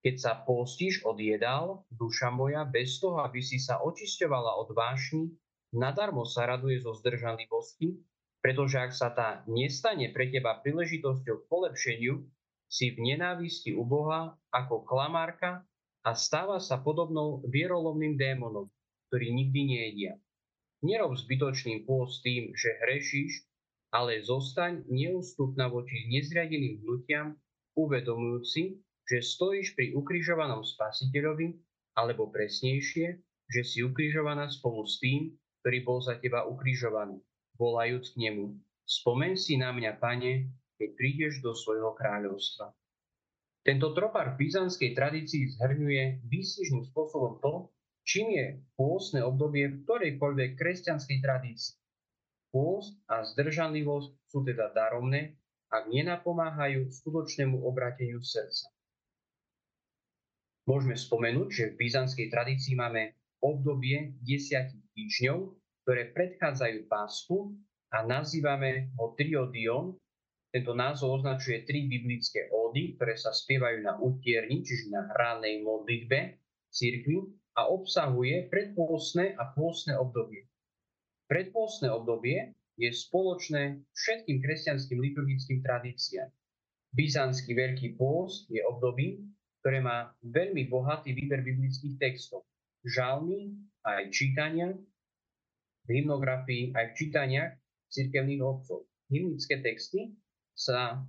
Keď 0.01 0.15
sa 0.17 0.33
postíš 0.41 1.05
od 1.05 1.21
jedál, 1.21 1.85
duša 1.93 2.33
moja, 2.33 2.65
bez 2.65 2.97
toho, 2.97 3.21
aby 3.21 3.39
si 3.39 3.61
sa 3.61 3.79
očisťovala 3.85 4.57
od 4.57 4.73
vášni, 4.73 5.29
nadarmo 5.71 6.25
sa 6.25 6.49
raduje 6.49 6.81
zo 6.81 6.97
zdržanlivosti, 6.97 8.01
pretože 8.41 8.81
ak 8.81 8.91
sa 8.91 9.13
tá 9.13 9.45
nestane 9.45 10.09
pre 10.09 10.33
teba 10.33 10.57
príležitosťou 10.57 11.45
k 11.45 11.47
polepšeniu, 11.47 12.25
si 12.71 12.95
v 12.95 13.13
nenávisti 13.13 13.75
u 13.75 13.83
Boha 13.83 14.33
ako 14.49 14.87
klamárka 14.87 15.61
a 16.01 16.15
stáva 16.15 16.57
sa 16.57 16.79
podobnou 16.79 17.43
vierolomným 17.45 18.17
démonom, 18.17 18.71
ktorý 19.11 19.27
nikdy 19.29 19.61
nejedia. 19.67 20.13
Nerob 20.81 21.13
zbytočným 21.13 21.85
pôst 21.85 22.25
tým, 22.25 22.55
že 22.57 22.73
hrešíš, 22.81 23.50
ale 23.91 24.23
zostaň 24.23 24.87
neústupná 24.87 25.67
voči 25.67 26.07
nezriadeným 26.07 26.79
hnutiam, 26.83 27.35
uvedomujúci, 27.75 28.79
že 29.07 29.19
stojíš 29.19 29.75
pri 29.75 29.91
ukrižovanom 29.95 30.63
spasiteľovi, 30.63 31.59
alebo 31.99 32.31
presnejšie, 32.31 33.19
že 33.51 33.61
si 33.67 33.83
ukrižovaná 33.83 34.47
spolu 34.47 34.87
s 34.87 34.95
tým, 35.03 35.35
ktorý 35.59 35.77
bol 35.83 35.99
za 35.99 36.15
teba 36.23 36.47
ukrižovaný, 36.47 37.19
volajúc 37.59 38.15
k 38.15 38.27
nemu. 38.27 38.55
Spomen 38.87 39.35
si 39.35 39.59
na 39.59 39.75
mňa, 39.75 39.99
pane, 39.99 40.47
keď 40.79 40.89
prídeš 40.95 41.43
do 41.43 41.51
svojho 41.51 41.91
kráľovstva. 41.93 42.71
Tento 43.61 43.93
tropár 43.93 44.33
v 44.33 44.47
byzantskej 44.47 44.97
tradícii 44.97 45.53
zhrňuje 45.59 46.25
výstižným 46.25 46.89
spôsobom 46.89 47.37
to, 47.43 47.69
čím 48.07 48.33
je 48.33 48.47
pôstne 48.73 49.21
obdobie 49.21 49.69
v 49.69 49.85
ktorejkoľvek 49.85 50.57
kresťanskej 50.57 51.17
tradícii. 51.21 51.80
Pôst 52.51 52.99
a 53.07 53.23
zdržanlivosť 53.23 54.11
sú 54.27 54.43
teda 54.43 54.75
daromné, 54.75 55.39
ak 55.71 55.87
nenapomáhajú 55.87 56.91
skutočnému 56.91 57.63
obrateniu 57.63 58.19
srdca. 58.19 58.67
Môžeme 60.67 60.99
spomenúť, 60.99 61.47
že 61.47 61.65
v 61.73 61.79
byzantskej 61.87 62.27
tradícii 62.27 62.75
máme 62.75 63.15
obdobie 63.39 64.19
desiatich 64.21 64.83
týždňov, 64.93 65.57
ktoré 65.87 66.11
predchádzajú 66.11 66.79
pásku 66.85 67.55
a 67.95 68.03
nazývame 68.05 68.91
ho 68.99 69.15
triodion. 69.15 69.95
Tento 70.51 70.75
názov 70.75 71.23
označuje 71.23 71.63
tri 71.63 71.87
biblické 71.87 72.51
ódy, 72.51 72.99
ktoré 72.99 73.15
sa 73.15 73.31
spievajú 73.31 73.79
na 73.79 73.95
utierni, 73.95 74.61
čiže 74.61 74.91
na 74.91 75.07
rannej 75.15 75.63
modlitbe 75.63 76.43
církvy 76.67 77.31
a 77.55 77.71
obsahuje 77.71 78.51
predpôstne 78.51 79.39
a 79.39 79.55
pôstne 79.55 79.95
obdobie. 79.95 80.50
Predpôstne 81.31 81.87
obdobie 81.87 82.51
je 82.75 82.91
spoločné 82.91 83.79
všetkým 83.95 84.43
kresťanským 84.43 84.99
liturgickým 84.99 85.63
tradíciám. 85.63 86.27
Byzantský 86.91 87.55
veľký 87.55 87.95
pôst 87.95 88.51
je 88.51 88.59
obdobím, 88.67 89.31
ktoré 89.63 89.79
má 89.79 90.11
veľmi 90.27 90.67
bohatý 90.67 91.15
výber 91.15 91.39
biblických 91.39 91.95
textov. 92.03 92.43
Žalmy, 92.83 93.47
aj 93.87 94.11
čítania, 94.11 94.75
v 95.87 96.03
hymnografii, 96.03 96.75
aj 96.75 96.91
v 96.91 96.95
čítaniach 96.99 97.51
cirkevných 97.87 98.43
obcov. 98.43 98.91
Hymnické 99.07 99.63
texty 99.63 100.11
sa 100.51 100.99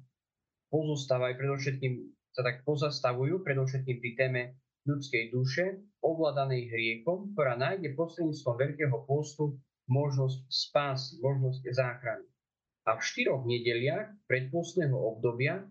pozostávajú 0.71 1.35
predovšetkým, 1.35 1.99
sa 2.31 2.47
tak 2.47 2.63
pozastavujú 2.63 3.43
predovšetkým 3.43 3.97
pri 3.99 4.11
téme 4.15 4.43
ľudskej 4.87 5.35
duše, 5.35 5.83
ovládanej 5.99 6.71
hriechom, 6.71 7.35
ktorá 7.35 7.59
nájde 7.59 7.99
prostredníctvom 7.99 8.55
Veľkého 8.55 8.97
postu 9.03 9.59
možnosť 9.91 10.47
spásy, 10.49 11.19
možnosť 11.23 11.63
záchrany. 11.73 12.27
A 12.87 12.99
v 12.99 13.01
štyroch 13.03 13.47
nedeliach 13.47 14.11
predpostného 14.27 14.95
obdobia 14.95 15.63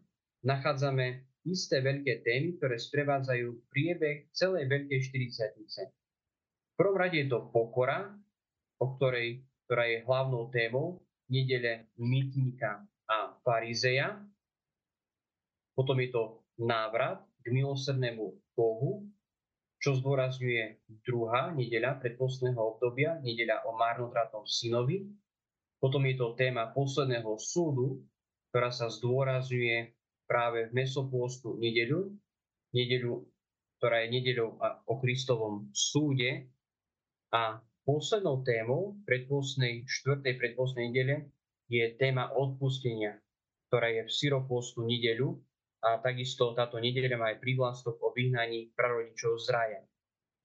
nachádzame 0.48 1.28
isté 1.44 1.82
veľké 1.82 2.22
témy, 2.24 2.56
ktoré 2.62 2.78
sprevádzajú 2.78 3.68
priebeh 3.68 4.30
celej 4.32 4.70
Veľkej 4.70 5.00
40 5.28 5.92
V 5.92 6.76
prvom 6.78 6.98
rade 6.98 7.18
je 7.20 7.28
to 7.28 7.50
pokora, 7.50 8.14
o 8.82 8.96
ktorej, 8.98 9.44
ktorá 9.68 9.90
je 9.90 10.06
hlavnou 10.06 10.50
témou 10.54 11.02
nedele 11.32 11.90
mytníka 11.98 12.86
a 13.08 13.36
farizeja. 13.42 14.20
Potom 15.76 15.98
je 16.00 16.10
to 16.12 16.24
návrat 16.60 17.24
k 17.42 17.46
milosrdnému 17.50 18.26
Bohu, 18.54 19.08
čo 19.82 19.98
zdôrazňuje 19.98 20.94
druhá 21.02 21.50
nedeľa 21.58 21.98
predpostného 21.98 22.62
obdobia, 22.62 23.18
nedeľa 23.26 23.66
o 23.66 23.74
marnotratnom 23.74 24.46
synovi, 24.46 25.10
potom 25.82 26.06
je 26.06 26.14
to 26.14 26.38
téma 26.38 26.70
posledného 26.70 27.34
súdu, 27.42 28.06
ktorá 28.54 28.70
sa 28.70 28.94
zdôrazňuje 28.94 29.90
práve 30.30 30.70
v 30.70 30.76
mesopôstu 30.78 31.58
nedeľu, 31.58 32.14
nedeľu, 32.78 33.26
ktorá 33.82 34.06
je 34.06 34.10
nedeľou 34.14 34.62
o 34.86 34.94
Kristovom 35.02 35.74
súde. 35.74 36.46
A 37.34 37.58
poslednou 37.82 38.46
témou 38.46 39.02
predpostnej, 39.10 39.90
štvrtej 39.90 40.38
predpostnej 40.38 40.94
nedele 40.94 41.34
je 41.66 41.90
téma 41.98 42.30
odpustenia, 42.30 43.18
ktorá 43.72 43.90
je 43.90 44.06
v 44.06 44.12
syropôstu 44.14 44.86
nedeľu 44.86 45.42
a 45.82 45.98
takisto 45.98 46.54
táto 46.54 46.78
nedeľa 46.78 47.18
má 47.18 47.34
aj 47.34 47.42
privlastok 47.42 47.98
o 48.06 48.14
vyhnaní 48.14 48.70
prarodičov 48.78 49.34
z 49.42 49.48
raja. 49.50 49.82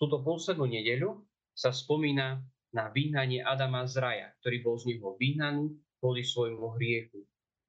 Túto 0.00 0.24
poslednú 0.24 0.64
nedeľu 0.64 1.20
sa 1.52 1.72
spomína 1.72 2.40
na 2.72 2.92
vyhnanie 2.92 3.44
Adama 3.44 3.84
z 3.84 4.00
raja, 4.00 4.28
ktorý 4.40 4.56
bol 4.64 4.76
z 4.80 4.96
neho 4.96 5.16
vyhnaný 5.16 5.76
kvôli 6.00 6.24
svojmu 6.24 6.76
hriechu. 6.76 7.24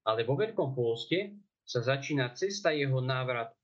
Ale 0.08 0.24
vo 0.24 0.40
Veľkom 0.40 0.76
pôste 0.76 1.36
sa 1.68 1.84
začína 1.84 2.32
cesta 2.36 2.72
jeho 2.72 3.04
návratu, 3.04 3.56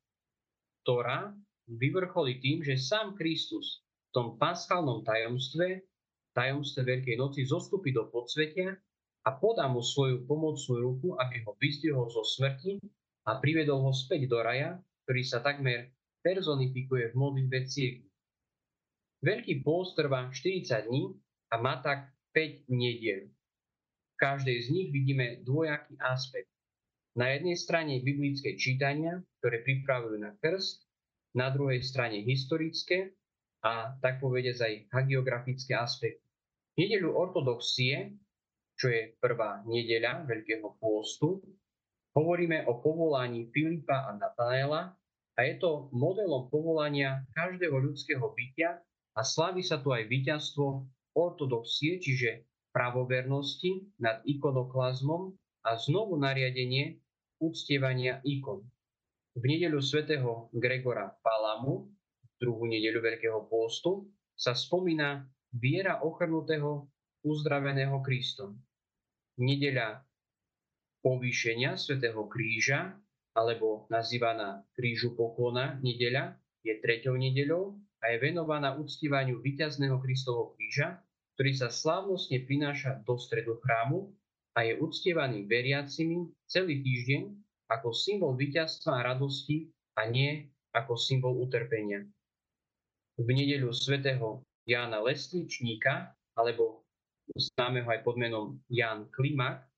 ktorá 0.83 1.31
vyvrcholí 1.71 2.43
tým, 2.43 2.59
že 2.59 2.75
sám 2.75 3.15
Kristus 3.15 3.83
v 4.11 4.19
tom 4.19 4.27
paschálnom 4.35 5.07
tajomstve, 5.07 5.87
tajomstve 6.35 6.83
Veľkej 6.83 7.15
noci, 7.15 7.47
zostupí 7.47 7.95
do 7.95 8.11
podsvetia 8.11 8.75
a 9.23 9.29
podá 9.39 9.71
mu 9.71 9.79
svoju 9.79 10.27
pomocnú 10.27 10.75
ruku, 10.83 11.07
aby 11.15 11.39
ho 11.47 11.55
vyzdvihol 11.55 12.11
zo 12.11 12.27
smrti 12.27 12.83
a 13.23 13.39
privedol 13.39 13.83
ho 13.87 13.91
späť 13.95 14.27
do 14.27 14.39
raja, 14.43 14.79
ktorý 15.07 15.23
sa 15.23 15.39
takmer 15.39 15.91
personifikuje 16.23 17.11
v 17.11 17.15
modlitbe 17.19 17.59
cirkvi. 17.67 18.09
Veľký 19.23 19.63
pôst 19.63 19.95
trvá 19.95 20.27
40 20.27 20.87
dní 20.87 21.15
a 21.51 21.55
má 21.59 21.79
tak 21.79 22.11
5 22.35 22.67
nediel. 22.71 23.31
V 24.13 24.15
každej 24.19 24.57
z 24.63 24.67
nich 24.71 24.87
vidíme 24.91 25.43
dvojaký 25.47 25.95
aspekt. 25.99 26.51
Na 27.13 27.29
jednej 27.31 27.55
strane 27.55 28.01
biblické 28.01 28.57
čítania, 28.57 29.21
ktoré 29.39 29.61
pripravujú 29.63 30.17
na 30.17 30.33
krst, 30.41 30.83
na 31.37 31.53
druhej 31.53 31.85
strane 31.85 32.25
historické 32.25 33.13
a 33.63 33.95
tak 34.01 34.19
povedať 34.19 34.59
aj 34.59 34.73
hagiografické 34.91 35.77
aspekty. 35.77 36.25
Nedeľu 36.73 37.13
ortodoxie, 37.13 38.17
čo 38.75 38.89
je 38.89 39.13
prvá 39.21 39.61
nedeľa 39.69 40.25
Veľkého 40.25 40.73
pôstu, 40.81 41.39
hovoríme 42.13 42.65
o 42.69 42.79
povolaní 42.81 43.49
Filipa 43.49 44.09
a 44.09 44.17
Natanaela 44.17 44.93
a 45.33 45.39
je 45.41 45.57
to 45.57 45.89
modelom 45.93 46.49
povolania 46.53 47.25
každého 47.33 47.73
ľudského 47.73 48.23
bytia 48.33 48.77
a 49.17 49.21
slaví 49.21 49.65
sa 49.65 49.81
tu 49.81 49.89
aj 49.93 50.05
víťazstvo 50.09 50.65
ortodoxie, 51.13 52.01
čiže 52.01 52.45
pravovernosti 52.73 53.97
nad 54.01 54.25
ikonoklazmom 54.25 55.33
a 55.65 55.77
znovu 55.77 56.17
nariadenie 56.17 56.97
uctievania 57.37 58.21
ikon. 58.25 58.65
V 59.33 59.43
nedeľu 59.45 59.81
svätého 59.81 60.49
Gregora 60.53 61.09
Palamu, 61.21 61.89
druhú 62.37 62.69
nedeľu 62.69 63.01
Veľkého 63.01 63.39
pôstu, 63.49 64.09
sa 64.33 64.53
spomína 64.53 65.25
viera 65.53 66.01
ochrnutého 66.01 66.89
uzdraveného 67.25 68.01
Kristom. 68.01 68.57
Nedeľa 69.37 70.01
povýšenia 71.03 71.75
svätého 71.75 72.23
kríža, 72.31 72.95
alebo 73.35 73.85
nazývaná 73.91 74.63
krížu 74.73 75.13
poklona 75.13 75.77
nedeľa, 75.83 76.39
je 76.63 76.79
treťou 76.79 77.19
nedeľou 77.19 77.75
a 77.99 78.15
je 78.15 78.17
venovaná 78.23 78.79
uctívaniu 78.79 79.43
víťazného 79.43 79.99
Kristovho 79.99 80.55
kríža, 80.55 81.03
ktorý 81.35 81.51
sa 81.51 81.67
slávnostne 81.67 82.47
prináša 82.47 83.03
do 83.03 83.19
stredu 83.19 83.59
chrámu 83.59 84.15
a 84.55 84.63
je 84.63 84.79
uctievaný 84.79 85.49
veriacimi 85.49 86.29
celý 86.47 86.79
týždeň 86.85 87.21
ako 87.73 87.89
symbol 87.91 88.37
víťazstva 88.37 89.01
a 89.01 89.05
radosti 89.13 89.67
a 89.97 90.07
nie 90.07 90.45
ako 90.71 90.93
symbol 90.95 91.35
utrpenia. 91.41 92.05
V 93.17 93.27
nedeľu 93.29 93.73
svätého 93.73 94.41
Jána 94.65 95.01
Lesničníka, 95.03 96.15
alebo 96.37 96.85
známeho 97.33 97.85
aj 97.89 98.01
pod 98.01 98.15
menom 98.17 98.57
Ján 98.69 99.09
Klimak, 99.11 99.72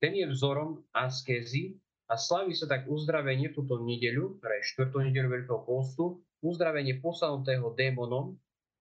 ten 0.00 0.12
je 0.12 0.26
vzorom 0.28 0.84
askézy 0.92 1.80
a 2.06 2.14
slaví 2.14 2.52
sa 2.52 2.68
tak 2.68 2.86
uzdravenie 2.86 3.50
túto 3.50 3.80
nedeľu, 3.82 4.38
ktorá 4.38 4.54
je 4.60 4.68
štvrtú 4.70 4.96
nedeľu 5.10 5.28
Veľkého 5.40 5.60
postu, 5.66 6.22
uzdravenie 6.44 7.00
posadnutého 7.02 7.72
démonom 7.74 8.36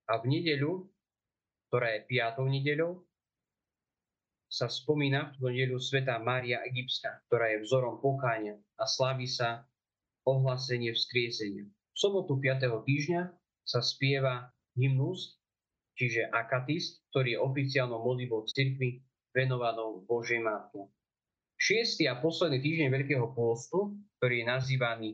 a 0.05 0.21
v 0.21 0.37
nedeľu, 0.37 0.85
ktorá 1.71 1.97
je 1.97 2.01
piatou 2.05 2.45
nedeľou, 2.45 3.01
sa 4.45 4.69
spomína 4.69 5.33
v 5.33 5.33
tú 5.35 5.43
nedeľu 5.49 5.77
Sveta 5.81 6.21
Mária 6.21 6.61
Egyptská, 6.69 7.25
ktorá 7.27 7.51
je 7.57 7.65
vzorom 7.65 7.97
pokáňa 7.99 8.55
a 8.77 8.85
slaví 8.85 9.25
sa 9.25 9.65
ohlásenie 10.23 10.93
vzkriesenia. 10.93 11.65
V 11.65 11.97
sobotu 11.97 12.37
5. 12.37 12.63
týždňa 12.85 13.21
sa 13.65 13.79
spieva 13.81 14.53
hymnus, 14.77 15.41
čiže 15.97 16.29
akatist, 16.29 17.01
ktorý 17.11 17.35
je 17.35 17.39
oficiálnou 17.41 17.99
modlitbou 18.03 18.45
cirkvi 18.45 19.01
venovanou 19.33 20.05
Božej 20.05 20.39
Matke. 20.39 20.87
Šiestý 21.55 22.11
a 22.11 22.19
posledný 22.19 22.59
týždeň 22.59 22.87
Veľkého 22.91 23.31
pôstu, 23.31 23.95
ktorý 24.19 24.43
je 24.43 24.45
nazývaný 24.45 25.09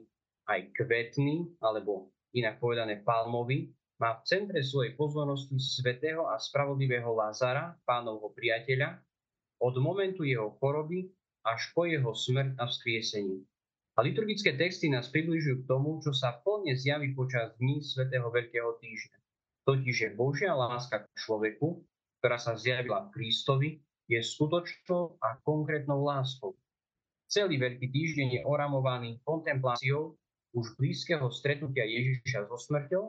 aj 0.50 0.74
kvetný, 0.74 1.54
alebo 1.62 2.10
inak 2.34 2.58
povedané 2.58 3.06
palmový, 3.06 3.70
má 4.02 4.18
v 4.18 4.26
centre 4.26 4.60
svojej 4.66 4.98
pozornosti 4.98 5.62
svetého 5.62 6.26
a 6.26 6.42
spravodlivého 6.42 7.14
Lazara, 7.14 7.78
pánovho 7.86 8.34
priateľa, 8.34 8.98
od 9.62 9.78
momentu 9.78 10.26
jeho 10.26 10.58
choroby 10.58 11.14
až 11.46 11.70
po 11.78 11.86
jeho 11.86 12.10
smrť 12.10 12.58
a 12.58 12.66
vzkriesenie. 12.66 13.46
A 13.94 14.02
liturgické 14.02 14.58
texty 14.58 14.90
nás 14.90 15.14
približujú 15.14 15.62
k 15.62 15.70
tomu, 15.70 16.02
čo 16.02 16.10
sa 16.10 16.42
plne 16.42 16.74
zjaví 16.74 17.14
počas 17.14 17.54
dní 17.62 17.86
svätého 17.86 18.26
Veľkého 18.34 18.82
týždňa. 18.82 19.18
Totiž, 19.70 19.94
že 19.94 20.18
Božia 20.18 20.58
láska 20.58 21.06
k 21.06 21.08
človeku, 21.22 21.86
ktorá 22.18 22.42
sa 22.42 22.58
zjavila 22.58 23.06
v 23.06 23.12
Kristovi, 23.14 23.70
je 24.10 24.20
skutočnou 24.22 25.18
a 25.22 25.38
konkrétnou 25.44 26.06
láskou. 26.06 26.58
Celý 27.32 27.62
Veľký 27.62 27.88
týždeň 27.92 28.28
je 28.38 28.42
oramovaný 28.44 29.22
kontempláciou 29.24 30.20
už 30.52 30.76
blízkeho 30.76 31.32
stretnutia 31.32 31.88
Ježiša 31.88 32.52
so 32.52 32.60
smrťou, 32.60 33.04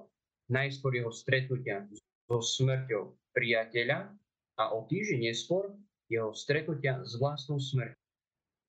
najskôr 0.53 0.95
jeho 0.95 1.11
stretnutia 1.11 1.83
so 2.31 2.39
smrťou 2.39 3.19
priateľa 3.35 4.15
a 4.63 4.65
o 4.71 4.87
týždeň 4.87 5.27
neskôr 5.27 5.75
jeho 6.07 6.31
stretnutia 6.37 7.03
s 7.03 7.19
vlastnou 7.19 7.59
smrťou. 7.59 7.99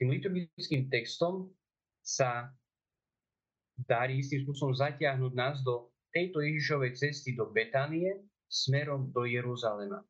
Tým 0.01 0.09
liturgickým 0.09 0.89
textom 0.89 1.53
sa 2.01 2.49
dary 3.85 4.25
istým 4.25 4.41
spôsobom 4.47 4.73
zatiahnuť 4.73 5.33
nás 5.37 5.61
do 5.61 5.93
tejto 6.13 6.41
Ježišovej 6.41 6.97
cesty 6.97 7.37
do 7.37 7.49
Betánie 7.49 8.21
smerom 8.49 9.09
do 9.13 9.25
Jeruzalema. 9.25 10.01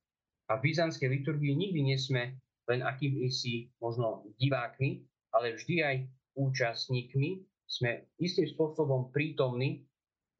A 0.51 0.59
v 0.59 0.69
byzantskej 0.69 1.07
liturgii 1.07 1.55
nikdy 1.55 1.79
nie 1.87 1.99
sme 1.99 2.35
len 2.67 2.83
akýmisi 2.83 3.71
možno 3.79 4.27
divákmi, 4.39 5.03
ale 5.31 5.55
vždy 5.55 5.75
aj 5.83 5.95
účastníkmi. 6.35 7.43
Sme 7.63 8.11
istým 8.21 8.45
spôsobom 8.45 9.09
prítomní 9.09 9.87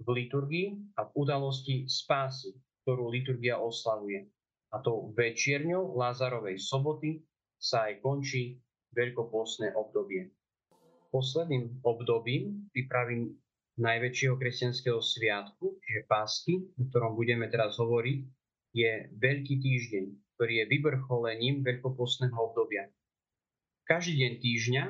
v 0.04 0.08
liturgii 0.12 0.68
a 1.00 1.08
v 1.08 1.12
udalosti 1.18 1.88
spásy, 1.88 2.54
ktorú 2.84 3.10
liturgia 3.10 3.58
oslavuje. 3.58 4.28
A 4.74 4.82
to 4.82 5.13
večierňou 5.16 5.96
Lázarovej 5.98 6.60
soboty 6.60 7.24
sa 7.58 7.88
aj 7.89 8.04
končí 8.04 8.60
veľkopostné 8.94 9.74
obdobie. 9.74 10.30
Posledným 11.13 11.82
obdobím 11.86 12.70
pripravím 12.74 13.38
najväčšieho 13.78 14.38
kresťanského 14.38 15.02
sviatku, 15.02 15.78
čiže 15.82 16.06
pásky, 16.06 16.54
o 16.78 16.89
ktorom 16.89 17.18
budeme 17.18 17.50
teraz 17.50 17.78
hovoriť, 17.82 18.20
je 18.74 19.08
Veľký 19.22 19.62
týždeň, 19.62 20.06
ktorý 20.36 20.54
je 20.60 20.66
vyvrcholením 20.66 21.62
veľkopostného 21.62 22.34
obdobia. 22.34 22.90
Každý 23.86 24.18
deň 24.18 24.34
týždňa 24.42 24.84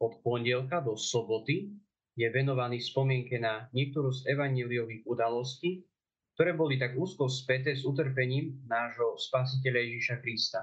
od 0.00 0.12
pondelka 0.24 0.80
do 0.80 0.96
soboty 0.96 1.76
je 2.16 2.26
venovaný 2.32 2.80
spomienke 2.80 3.36
na 3.36 3.68
niektorú 3.76 4.10
z 4.10 4.32
evaníliových 4.32 5.04
udalostí, 5.04 5.84
ktoré 6.34 6.56
boli 6.56 6.80
tak 6.80 6.96
úzko 6.96 7.28
späté 7.28 7.76
s 7.76 7.84
utrpením 7.84 8.64
nášho 8.64 9.20
spasiteľa 9.20 9.80
Ježiša 9.84 10.16
Krista. 10.24 10.60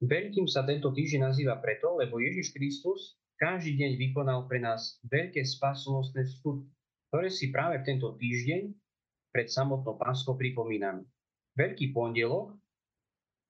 Veľkým 0.00 0.48
sa 0.48 0.64
tento 0.64 0.88
týždeň 0.88 1.28
nazýva 1.28 1.60
preto, 1.60 2.00
lebo 2.00 2.16
Ježiš 2.16 2.56
Kristus 2.56 3.20
každý 3.36 3.76
deň 3.76 4.00
vykonal 4.00 4.48
pre 4.48 4.56
nás 4.56 4.96
veľké 5.04 5.44
spasunostné 5.44 6.24
skutky, 6.24 6.72
ktoré 7.12 7.28
si 7.28 7.52
práve 7.52 7.84
v 7.84 7.86
tento 7.92 8.16
týždeň 8.16 8.72
pred 9.30 9.48
samotnou 9.50 9.96
páskou 9.96 10.34
pripomíname. 10.34 11.06
Veľký 11.54 11.90
pondelok 11.94 12.54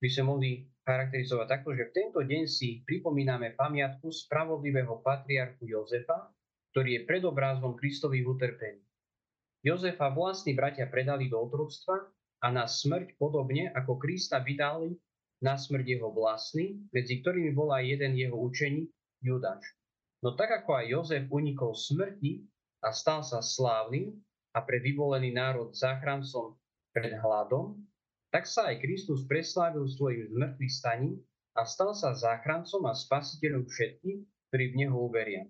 by 0.00 0.08
sme 0.08 0.24
mohli 0.24 0.50
charakterizovať 0.84 1.46
takto, 1.48 1.76
že 1.76 1.88
v 1.88 1.94
tento 1.96 2.20
deň 2.24 2.42
si 2.48 2.80
pripomíname 2.88 3.52
pamiatku 3.56 4.08
spravodlivého 4.08 5.04
patriarchu 5.04 5.68
Jozefa, 5.68 6.32
ktorý 6.72 7.00
je 7.00 7.06
predobrazom 7.08 7.76
Kristových 7.76 8.26
utrpení. 8.26 8.82
Jozefa 9.60 10.08
vlastní 10.08 10.56
bratia 10.56 10.88
predali 10.88 11.28
do 11.28 11.36
otroctva 11.36 12.08
a 12.40 12.46
na 12.48 12.64
smrť 12.64 13.20
podobne 13.20 13.68
ako 13.76 14.00
Krista 14.00 14.40
vydali 14.40 14.96
na 15.44 15.60
smrť 15.60 16.00
jeho 16.00 16.08
vlastný, 16.08 16.80
medzi 16.92 17.20
ktorými 17.20 17.52
bol 17.52 17.68
aj 17.72 17.84
jeden 17.84 18.16
jeho 18.16 18.36
učeník, 18.36 18.88
Judáš. 19.20 19.64
No 20.24 20.32
tak 20.36 20.52
ako 20.64 20.80
aj 20.80 20.86
Jozef 20.88 21.24
unikol 21.28 21.76
smrti 21.76 22.44
a 22.80 22.92
stal 22.92 23.20
sa 23.20 23.44
slávnym 23.44 24.16
a 24.50 24.58
pre 24.66 24.82
vyvolený 24.82 25.30
národ 25.30 25.70
záchrancom 25.70 26.58
pred 26.90 27.14
hladom, 27.14 27.78
tak 28.30 28.46
sa 28.46 28.70
aj 28.70 28.82
Kristus 28.82 29.26
preslávil 29.26 29.86
svojim 29.90 30.30
zmrtvých 30.30 30.74
staním 30.74 31.18
a 31.58 31.66
stal 31.66 31.94
sa 31.94 32.14
záchrancom 32.14 32.86
a 32.86 32.94
spasiteľom 32.94 33.66
všetkých, 33.66 34.20
ktorí 34.50 34.64
v 34.70 34.78
Neho 34.78 34.96
uveria. 34.98 35.46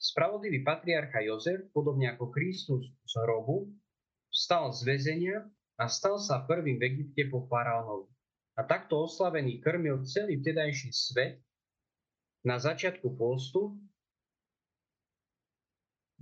Spravodlivý 0.00 0.66
patriarcha 0.66 1.22
Jozef, 1.22 1.70
podobne 1.70 2.10
ako 2.12 2.32
Kristus 2.34 2.88
z 3.06 3.14
hrobu, 3.22 3.70
vstal 4.32 4.72
z 4.74 4.80
väzenia 4.82 5.44
a 5.78 5.86
stal 5.86 6.18
sa 6.18 6.42
prvým 6.42 6.80
v 6.80 6.84
Egypte 6.90 7.28
po 7.30 7.46
faraónovi. 7.46 8.10
A 8.58 8.68
takto 8.68 9.08
oslavený 9.08 9.64
krmil 9.64 10.04
celý 10.04 10.40
vtedajší 10.40 10.90
svet 10.92 11.40
na 12.44 12.60
začiatku 12.60 13.16
postu 13.16 13.78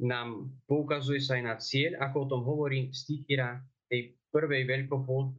nám 0.01 0.49
poukazuje 0.65 1.21
sa 1.21 1.37
aj 1.37 1.43
na 1.45 1.55
cieľ, 1.61 2.01
ako 2.01 2.17
o 2.25 2.29
tom 2.33 2.43
hovorí 2.49 2.89
Stichira 2.91 3.61
tej 3.93 4.17
prvej 4.33 4.65
veľkopol 4.65 5.37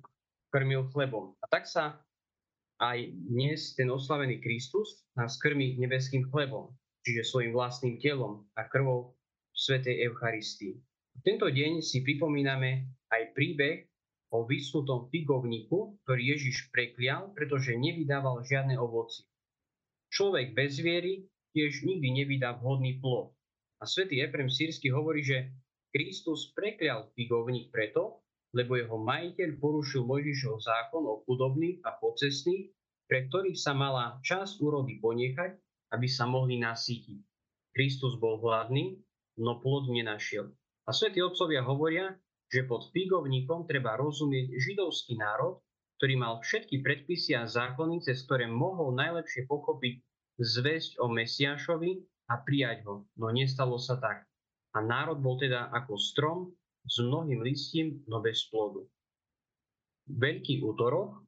krmil 0.54 0.88
chlebom. 0.94 1.34
A 1.42 1.46
tak 1.50 1.66
sa 1.66 1.98
aj 2.82 2.98
dnes 3.30 3.74
ten 3.78 3.90
oslavený 3.90 4.42
Kristus 4.42 5.06
nás 5.18 5.38
krmí 5.38 5.78
nebeským 5.78 6.28
chlebom, 6.30 6.74
čiže 7.06 7.26
svojim 7.26 7.54
vlastným 7.54 7.98
telom 8.02 8.46
a 8.58 8.66
krvou 8.66 9.14
Svetej 9.54 10.10
Eucharistii. 10.10 10.78
V 11.18 11.22
tento 11.22 11.46
deň 11.52 11.84
si 11.84 12.02
pripomíname 12.02 12.88
aj 13.12 13.36
príbeh 13.36 13.86
o 14.32 14.48
vysnutom 14.48 15.12
figovníku, 15.12 16.00
ktorý 16.08 16.40
Ježiš 16.40 16.72
preklial, 16.72 17.36
pretože 17.36 17.76
nevydával 17.76 18.48
žiadne 18.48 18.80
ovoci. 18.80 19.28
Človek 20.12 20.56
bez 20.56 20.80
viery 20.80 21.28
tiež 21.52 21.84
nikdy 21.84 22.24
nevydá 22.24 22.56
vhodný 22.60 23.00
plod. 23.04 23.36
A 23.82 23.90
svätý 23.90 24.22
Efrem 24.22 24.46
Sírsky 24.46 24.94
hovorí, 24.94 25.26
že 25.26 25.50
Kristus 25.90 26.54
preklial 26.54 27.10
figovník 27.18 27.74
preto, 27.74 28.22
lebo 28.54 28.78
jeho 28.78 29.02
majiteľ 29.02 29.58
porušil 29.58 30.06
Mojžišov 30.06 30.62
zákon 30.62 31.04
o 31.10 31.26
chudobných 31.26 31.82
a 31.82 31.98
pocestných, 31.98 32.70
pre 33.10 33.26
ktorých 33.26 33.58
sa 33.58 33.74
mala 33.74 34.22
časť 34.22 34.62
úrody 34.62 35.02
ponechať, 35.02 35.58
aby 35.98 36.08
sa 36.08 36.30
mohli 36.30 36.62
nasýtiť. 36.62 37.20
Kristus 37.74 38.22
bol 38.22 38.38
hladný, 38.38 39.02
no 39.42 39.58
plod 39.58 39.90
nenašiel. 39.90 40.54
A 40.86 40.94
svätí 40.94 41.20
otcovia 41.24 41.66
hovoria, 41.66 42.14
že 42.52 42.68
pod 42.68 42.92
figovníkom 42.94 43.66
treba 43.66 43.98
rozumieť 43.98 44.52
židovský 44.62 45.18
národ, 45.18 45.64
ktorý 45.98 46.22
mal 46.22 46.38
všetky 46.44 46.86
predpisy 46.86 47.34
a 47.34 47.48
zákony, 47.48 48.04
cez 48.06 48.28
ktoré 48.28 48.46
mohol 48.46 48.94
najlepšie 48.94 49.48
pochopiť 49.50 50.04
zväzť 50.38 51.00
o 51.00 51.10
Mesiašovi 51.10 51.92
a 52.32 52.40
prijať 52.40 52.88
ho, 52.88 53.04
no 53.20 53.28
nestalo 53.36 53.76
sa 53.76 54.00
tak. 54.00 54.24
A 54.72 54.80
národ 54.80 55.20
bol 55.20 55.36
teda 55.36 55.68
ako 55.76 56.00
strom 56.00 56.40
s 56.88 57.04
mnohým 57.04 57.44
listím, 57.44 58.00
no 58.08 58.24
bez 58.24 58.48
plodu. 58.48 58.88
Veľký 60.08 60.64
útorok, 60.64 61.28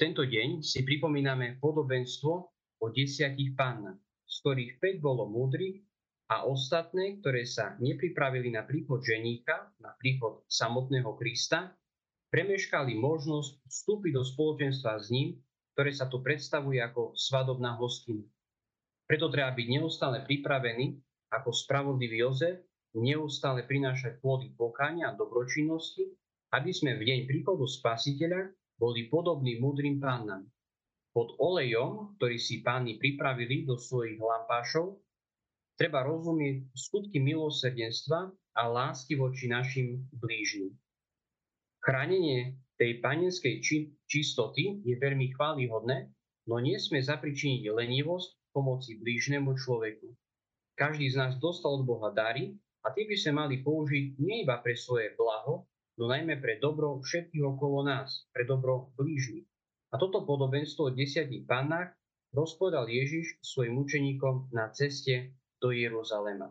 tento 0.00 0.24
deň 0.24 0.64
si 0.64 0.80
pripomíname 0.80 1.60
podobenstvo 1.60 2.32
o 2.80 2.86
desiatich 2.88 3.52
pannách, 3.52 4.00
z 4.24 4.34
ktorých 4.40 4.72
5 4.80 5.04
bolo 5.04 5.28
múdrych 5.28 5.84
a 6.32 6.48
ostatné, 6.48 7.20
ktoré 7.20 7.44
sa 7.44 7.76
nepripravili 7.76 8.48
na 8.48 8.64
príchod 8.64 9.04
ženíka, 9.04 9.76
na 9.76 9.92
príchod 10.00 10.48
samotného 10.48 11.12
Krista, 11.20 11.76
premeškali 12.32 12.96
možnosť 12.96 13.60
vstúpiť 13.68 14.12
do 14.16 14.24
spoločenstva 14.24 15.04
s 15.04 15.12
ním, 15.12 15.28
ktoré 15.76 15.90
sa 15.92 16.08
tu 16.08 16.24
predstavuje 16.24 16.80
ako 16.80 17.12
svadobná 17.12 17.76
hostina. 17.76 18.24
Preto 19.10 19.26
treba 19.26 19.50
byť 19.50 19.66
neustále 19.66 20.22
pripravený, 20.22 20.94
ako 21.34 21.50
spravodlivý 21.50 22.22
Jozef, 22.22 22.62
neustále 22.94 23.66
prinášať 23.66 24.22
plody 24.22 24.54
pokania 24.54 25.10
a 25.10 25.18
dobročinnosti, 25.18 26.06
aby 26.54 26.70
sme 26.70 26.94
v 26.94 27.10
deň 27.10 27.20
príchodu 27.26 27.66
Spasiteľa 27.66 28.54
boli 28.78 29.10
podobní 29.10 29.58
múdrym 29.58 29.98
pánam. 29.98 30.46
Pod 31.10 31.34
olejom, 31.42 32.14
ktorý 32.22 32.38
si 32.38 32.62
páni 32.62 33.02
pripravili 33.02 33.66
do 33.66 33.74
svojich 33.74 34.14
lampášov, 34.14 35.02
treba 35.74 36.06
rozumieť 36.06 36.70
skutky 36.78 37.18
milosrdenstva 37.18 38.30
a 38.30 38.62
lásky 38.70 39.18
voči 39.18 39.50
našim 39.50 40.06
blížnym. 40.14 40.70
Chránenie 41.82 42.62
tej 42.78 43.02
panenskej 43.02 43.58
či- 43.58 43.90
čistoty 44.06 44.86
je 44.86 44.94
veľmi 44.94 45.34
chválihodné, 45.34 46.14
no 46.46 46.62
nie 46.62 46.78
sme 46.78 47.02
zapričiniť 47.02 47.74
lenivosť 47.74 48.39
pomoci 48.50 48.98
blížnemu 48.98 49.54
človeku. 49.56 50.10
Každý 50.74 51.12
z 51.12 51.16
nás 51.18 51.32
dostal 51.38 51.76
od 51.76 51.84
Boha 51.84 52.10
dary 52.10 52.56
a 52.84 52.92
tie 52.94 53.04
by 53.04 53.16
sme 53.16 53.32
mali 53.44 53.56
použiť 53.60 54.16
nie 54.18 54.46
iba 54.46 54.58
pre 54.64 54.72
svoje 54.72 55.12
blaho, 55.14 55.68
no 56.00 56.04
najmä 56.08 56.40
pre 56.40 56.56
dobro 56.56 56.98
všetkých 57.04 57.44
okolo 57.44 57.84
nás, 57.84 58.24
pre 58.32 58.48
dobro 58.48 58.94
blížnych. 58.96 59.44
A 59.92 59.98
toto 59.98 60.24
podobenstvo 60.24 60.88
o 60.88 60.94
desiatich 60.94 61.44
pannách 61.44 61.92
rozpovedal 62.30 62.86
Ježiš 62.86 63.42
svojim 63.42 63.74
učeníkom 63.76 64.54
na 64.54 64.70
ceste 64.70 65.34
do 65.58 65.74
Jeruzalema. 65.74 66.48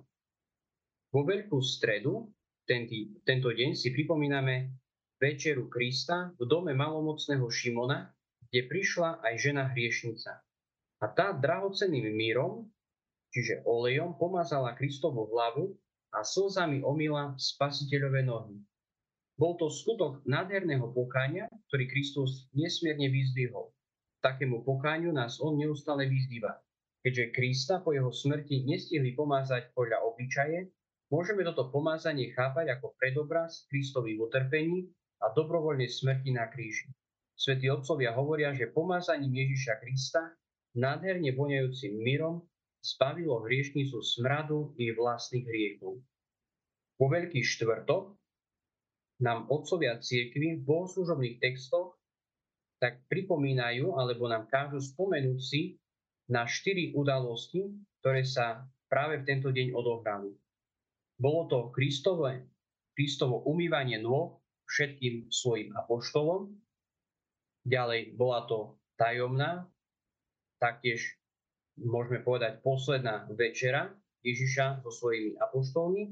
Vo 1.09 1.25
veľkú 1.25 1.57
stredu, 1.63 2.29
tento, 2.69 2.93
tento 3.26 3.49
deň 3.49 3.74
si 3.74 3.89
pripomíname 3.89 4.78
večeru 5.17 5.65
Krista 5.65 6.30
v 6.38 6.45
dome 6.45 6.78
malomocného 6.78 7.49
Šimona, 7.49 8.13
kde 8.49 8.69
prišla 8.69 9.26
aj 9.26 9.34
žena 9.41 9.63
hriešnica. 9.74 10.45
A 11.00 11.08
tá 11.08 11.32
drahocenným 11.32 12.12
mírom, 12.12 12.68
čiže 13.32 13.64
olejom, 13.64 14.20
pomazala 14.20 14.76
Kristovu 14.76 15.32
hlavu 15.32 15.72
a 16.12 16.28
slzami 16.28 16.84
omila 16.84 17.39
spasiteľové 17.39 18.28
nohy. 18.28 18.60
Bol 19.39 19.56
to 19.56 19.72
skutok 19.72 20.20
nádherného 20.28 20.91
pokáňa, 20.91 21.47
ktorý 21.72 21.86
Kristus 21.88 22.52
nesmierne 22.52 23.08
vyzdvihol. 23.08 23.72
Takému 24.20 24.68
pokáňu 24.68 25.16
nás 25.16 25.39
on 25.39 25.56
neustále 25.56 26.12
vyzdýva. 26.12 26.60
Keďže 27.00 27.32
Krista 27.32 27.80
po 27.80 27.95
jeho 27.95 28.12
smrti 28.12 28.68
nestihli 28.68 29.16
pomázať 29.16 29.72
podľa 29.72 30.04
obyčaje, 30.04 30.68
môžeme 31.08 31.47
toto 31.47 31.72
pomázanie 31.72 32.36
chápať 32.36 32.76
ako 32.76 33.00
predobraz 33.00 33.64
Kristových 33.72 34.20
utrpení 34.20 34.91
a 35.24 35.32
dobrovoľnej 35.32 35.88
smrti 35.88 36.36
na 36.36 36.52
kríži. 36.52 36.91
Svetí 37.39 37.72
otcovia 37.72 38.12
hovoria, 38.20 38.52
že 38.52 38.68
pomázaním 38.68 39.32
Ježiša 39.32 39.80
Krista 39.80 40.36
nádherne 40.80 41.36
voňajúcim 41.36 41.99
mírom 41.99 42.47
zbavilo 42.80 43.43
hriešnicu 43.43 43.99
smradu 43.99 44.71
jej 44.80 44.95
vlastných 44.95 45.43
hriechov. 45.43 45.99
Vo 46.95 47.05
Veľký 47.11 47.43
štvrtok 47.43 48.15
nám 49.19 49.51
otcovia 49.51 49.99
cirkvi 49.99 50.59
v 50.59 50.63
bohoslužobných 50.63 51.43
textoch 51.43 51.99
tak 52.80 53.03
pripomínajú 53.11 53.99
alebo 53.99 54.32
nám 54.32 54.47
kážu 54.47 54.80
spomenúť 54.80 55.39
si 55.43 55.75
na 56.32 56.47
štyri 56.47 56.95
udalosti, 56.95 57.67
ktoré 57.99 58.23
sa 58.23 58.63
práve 58.88 59.19
v 59.19 59.27
tento 59.27 59.51
deň 59.51 59.75
odohrali. 59.75 60.32
Bolo 61.19 61.51
to 61.51 61.59
Kristové, 61.75 62.47
Kristovo 62.95 63.43
umývanie 63.43 63.99
nôh 63.99 64.39
všetkým 64.71 65.27
svojim 65.27 65.75
apoštolom, 65.75 66.55
ďalej 67.67 68.15
bola 68.15 68.47
to 68.47 68.80
tajomná, 68.95 69.67
taktiež 70.60 71.18
môžeme 71.80 72.20
povedať 72.20 72.60
posledná 72.60 73.26
večera 73.32 73.95
Ježiša 74.22 74.84
so 74.84 74.91
svojimi 74.91 75.39
apoštolmi. 75.39 76.03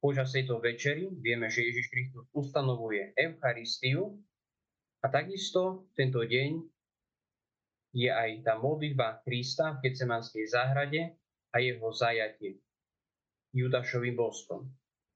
Počas 0.00 0.32
tejto 0.32 0.60
večery 0.60 1.08
vieme, 1.16 1.48
že 1.48 1.64
Ježiš 1.64 1.86
Kristus 1.88 2.24
ustanovuje 2.32 3.16
Eucharistiu 3.16 4.20
a 5.00 5.08
takisto 5.08 5.88
tento 5.96 6.20
deň 6.24 6.60
je 7.94 8.10
aj 8.10 8.42
tá 8.42 8.58
modlitba 8.58 9.22
Krista 9.22 9.78
v 9.78 9.88
Getsemanskej 9.88 10.44
záhrade 10.50 11.14
a 11.54 11.56
jeho 11.62 11.88
zajatie 11.94 12.58
Judašovým 13.54 14.18
boskom. 14.18 14.66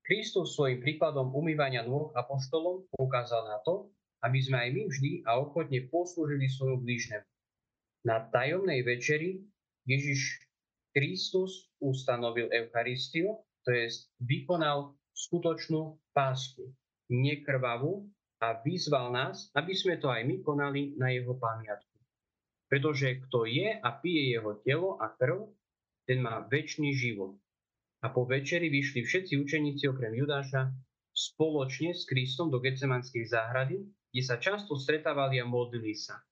Kristus 0.07 0.57
svojim 0.57 0.81
príkladom 0.81 1.35
umývania 1.37 1.85
nôh 1.85 2.15
apoštolom 2.17 2.89
poukázal 2.97 3.45
na 3.45 3.59
to, 3.61 3.93
aby 4.25 4.41
sme 4.41 4.57
aj 4.57 4.71
my 4.73 4.83
vždy 4.89 5.11
a 5.29 5.37
ochotne 5.37 5.85
poslúžili 5.91 6.49
svojmu 6.49 6.81
blížnemu. 6.81 7.29
Na 8.07 8.23
tajomnej 8.31 8.87
večeri 8.87 9.43
Ježiš 9.83 10.39
Kristus 10.95 11.71
ustanovil 11.83 12.51
Eucharistiu, 12.51 13.43
to 13.67 13.75
je 13.75 13.91
vykonal 14.23 14.95
skutočnú 15.15 15.99
pásku, 16.15 16.71
nekrvavú 17.11 18.07
a 18.39 18.63
vyzval 18.63 19.11
nás, 19.11 19.51
aby 19.59 19.75
sme 19.75 19.99
to 19.99 20.07
aj 20.07 20.23
my 20.23 20.39
konali 20.47 20.95
na 20.95 21.11
jeho 21.11 21.35
pamiatku. 21.35 21.99
Pretože 22.71 23.19
kto 23.27 23.49
je 23.49 23.81
a 23.81 23.89
pije 23.99 24.39
jeho 24.39 24.61
telo 24.63 25.01
a 25.01 25.11
krv, 25.11 25.51
ten 26.07 26.23
má 26.23 26.45
väčší 26.47 26.95
život. 26.95 27.35
A 28.05 28.15
po 28.15 28.23
večeri 28.29 28.71
vyšli 28.71 29.03
všetci 29.03 29.35
učeníci 29.43 29.91
okrem 29.91 30.15
Judáša 30.15 30.71
spoločne 31.11 31.91
s 31.91 32.07
Kristom 32.07 32.47
do 32.47 32.63
Getsemanskej 32.63 33.27
záhrady, 33.27 33.83
kde 34.15 34.23
sa 34.23 34.39
často 34.39 34.79
stretávali 34.79 35.43
a 35.43 35.47
modlili 35.49 35.99
sa. 35.99 36.23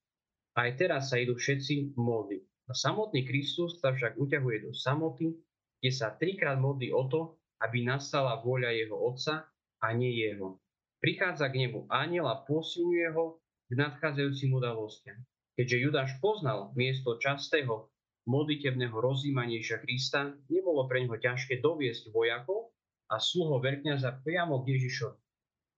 Aj 0.57 0.72
teraz 0.72 1.12
sa 1.12 1.20
idú 1.20 1.36
všetci 1.36 2.00
modliť. 2.00 2.42
A 2.66 2.72
samotný 2.72 3.28
Kristus 3.28 3.76
sa 3.78 3.92
však 3.92 4.16
uťahuje 4.16 4.64
do 4.64 4.72
samoty, 4.72 5.36
kde 5.78 5.90
sa 5.92 6.16
trikrát 6.16 6.57
modlí 6.57 6.90
o 6.96 7.04
to, 7.07 7.36
aby 7.61 7.84
nastala 7.84 8.40
vôľa 8.40 8.72
jeho 8.72 8.96
otca 8.96 9.44
a 9.84 9.86
nie 9.92 10.16
jeho. 10.16 10.57
Prichádza 10.98 11.52
k 11.52 11.68
nemu 11.68 11.86
aniel 11.92 12.24
a 12.26 12.40
posilňuje 12.42 13.09
ho 13.12 13.38
k 13.68 13.72
nadchádzajúcim 13.76 14.50
udalostiam. 14.57 15.20
Keďže 15.57 15.76
Judáš 15.76 16.11
poznal 16.24 16.72
miesto 16.72 17.20
častého 17.20 17.92
modlitebného 18.26 18.96
rozímania 18.96 19.61
Krista, 19.61 20.34
nebolo 20.50 20.88
pre 20.88 21.04
neho 21.04 21.14
ťažké 21.20 21.61
doviesť 21.61 22.11
vojakov 22.11 22.74
a 23.12 23.22
sluho 23.22 23.62
veľkňaza 23.62 24.24
priamo 24.26 24.64
k 24.64 24.74
Ježišovi. 24.74 25.20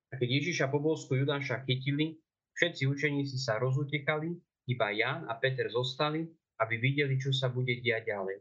A 0.09 0.13
keď 0.17 0.29
Ježiša 0.41 0.73
po 0.73 0.81
bosku 0.81 1.19
Judáša 1.19 1.67
chytili, 1.69 2.17
všetci 2.57 2.89
učeníci 2.89 3.37
sa 3.37 3.61
rozutekali, 3.61 4.33
iba 4.69 4.93
Ján 4.93 5.25
a 5.27 5.41
Peter 5.41 5.73
zostali, 5.73 6.29
aby 6.61 6.75
videli, 6.77 7.17
čo 7.17 7.33
sa 7.33 7.49
bude 7.49 7.81
diať 7.81 8.13
ďalej. 8.13 8.39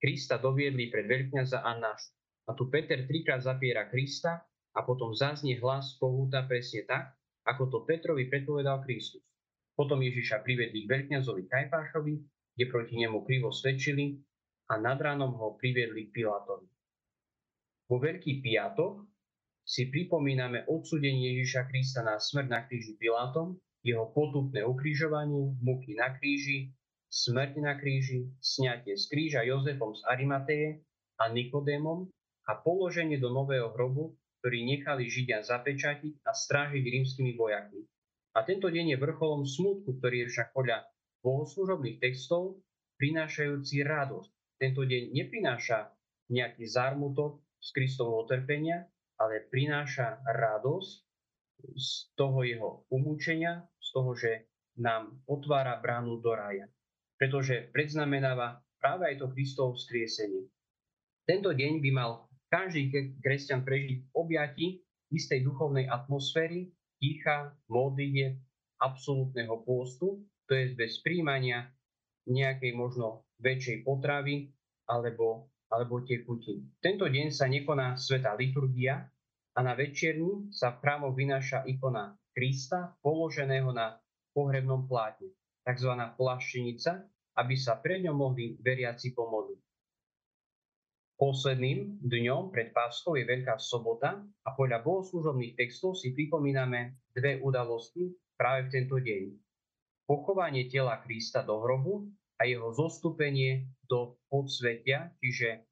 Krista 0.00 0.40
doviedli 0.40 0.88
pred 0.88 1.04
veľkňaza 1.04 1.60
Annáš. 1.60 2.10
A 2.48 2.56
tu 2.56 2.68
Peter 2.68 3.04
trikrát 3.04 3.40
zapiera 3.40 3.88
Krista 3.88 4.40
a 4.74 4.80
potom 4.84 5.12
zaznie 5.12 5.60
hlas 5.60 5.96
pohúta 6.00 6.44
presne 6.44 6.84
tak, 6.88 7.12
ako 7.44 7.68
to 7.68 7.78
Petrovi 7.84 8.28
predpovedal 8.28 8.84
Kristus. 8.84 9.24
Potom 9.76 10.00
Ježiša 10.00 10.44
privedli 10.44 10.84
k 10.84 10.90
veľkňazovi 10.90 11.42
Kajfášovi 11.48 12.14
kde 12.54 12.70
proti 12.70 12.94
nemu 13.02 13.26
krivo 13.26 13.50
svedčili 13.50 14.14
a 14.70 14.78
nad 14.78 14.96
ránom 14.96 15.34
ho 15.34 15.58
priviedli 15.58 16.08
k 16.08 16.22
Pilátovi. 16.22 16.70
Vo 17.90 18.00
Veľký 18.00 18.40
piatok 18.40 19.04
si 19.66 19.90
pripomíname 19.90 20.64
odsudenie 20.70 21.36
Ježiša 21.36 21.68
Krista 21.68 22.00
na 22.06 22.16
smrť 22.16 22.46
na 22.48 22.60
kríži 22.64 22.96
Pilátom, 22.96 23.58
jeho 23.84 24.08
potupné 24.16 24.64
ukrižovanie, 24.64 25.60
muky 25.60 25.92
na 25.92 26.16
kríži, 26.16 26.72
smrť 27.12 27.60
na 27.60 27.76
kríži, 27.76 28.32
sňatie 28.40 28.96
z 28.96 29.04
kríža 29.12 29.44
Jozefom 29.44 29.92
z 29.92 30.02
Arimateje 30.08 30.68
a 31.20 31.28
Nikodémom 31.28 32.08
a 32.48 32.52
položenie 32.58 33.20
do 33.20 33.28
nového 33.28 33.70
hrobu, 33.76 34.16
ktorý 34.40 34.64
nechali 34.64 35.06
Židia 35.06 35.44
zapečatiť 35.44 36.24
a 36.24 36.32
strážiť 36.32 36.80
rímskymi 36.82 37.36
vojakmi. 37.36 37.84
A 38.34 38.42
tento 38.42 38.66
deň 38.66 38.96
je 38.96 38.98
vrcholom 38.98 39.46
smutku, 39.46 40.00
ktorý 40.00 40.26
je 40.26 40.30
však 40.32 40.48
podľa 40.56 40.90
bohoslužobných 41.22 42.02
textov 42.02 42.58
prinášajúci 42.98 43.84
radosť. 43.86 44.30
Tento 44.58 44.82
deň 44.82 45.14
neprináša 45.14 45.92
nejaký 46.32 46.66
zármutok 46.66 47.44
z 47.62 47.68
Kristovho 47.72 48.26
utrpenia, 48.26 48.90
ale 49.20 49.44
prináša 49.46 50.18
radosť 50.26 50.90
z 51.72 52.12
toho 52.14 52.44
jeho 52.44 52.70
umúčenia, 52.92 53.64
z 53.80 53.88
toho, 53.96 54.12
že 54.12 54.48
nám 54.76 55.22
otvára 55.24 55.78
bránu 55.80 56.20
do 56.20 56.34
raja. 56.34 56.68
Pretože 57.16 57.70
predznamenáva 57.70 58.60
práve 58.82 59.08
aj 59.08 59.22
to 59.22 59.26
Kristovo 59.32 59.72
vzkriesenie. 59.78 60.44
Tento 61.24 61.56
deň 61.56 61.80
by 61.80 61.90
mal 61.94 62.28
každý 62.52 62.92
kresťan 63.22 63.64
prežiť 63.64 63.98
v 64.04 64.08
objati 64.12 64.66
istej 65.14 65.46
duchovnej 65.46 65.88
atmosféry, 65.88 66.68
ticha, 66.98 67.54
modlite, 67.70 68.42
absolútneho 68.82 69.62
pôstu, 69.62 70.20
to 70.44 70.52
je 70.52 70.76
bez 70.76 71.00
príjmania 71.00 71.70
nejakej 72.28 72.72
možno 72.76 73.24
väčšej 73.40 73.84
potravy 73.84 74.52
alebo, 74.90 75.48
alebo 75.72 76.04
tekutí. 76.04 76.60
Tento 76.80 77.08
deň 77.08 77.32
sa 77.32 77.48
nekoná 77.48 77.96
sveta 77.96 78.36
liturgia 78.36 79.08
a 79.54 79.58
na 79.62 79.78
večerní 79.78 80.50
sa 80.50 80.74
chrámoch 80.82 81.14
vynáša 81.14 81.62
ikona 81.70 82.18
Krista 82.34 82.98
položeného 82.98 83.70
na 83.70 83.94
pohrebnom 84.34 84.90
plátne, 84.90 85.30
tzv. 85.62 85.94
plaštenica, 86.18 87.06
aby 87.38 87.54
sa 87.54 87.78
pred 87.78 88.02
ňom 88.02 88.16
mohli 88.18 88.58
veriaci 88.58 89.14
pomodliť. 89.14 89.60
Posledným 91.14 92.02
dňom 92.02 92.50
pred 92.50 92.74
Páskou 92.74 93.14
je 93.14 93.22
Veľká 93.22 93.54
sobota 93.62 94.18
a 94.18 94.48
podľa 94.58 94.82
bohoslužobných 94.82 95.54
textov 95.54 95.94
si 95.94 96.10
pripomíname 96.10 96.98
dve 97.14 97.38
udalosti 97.38 98.10
práve 98.34 98.66
v 98.66 98.72
tento 98.74 98.98
deň 98.98 99.44
pochovanie 100.04 100.68
tela 100.68 101.00
Krista 101.00 101.40
do 101.40 101.60
hrobu 101.64 102.08
a 102.36 102.44
jeho 102.44 102.72
zostúpenie 102.76 103.72
do 103.88 104.20
podsvetia, 104.28 105.12
čiže 105.20 105.64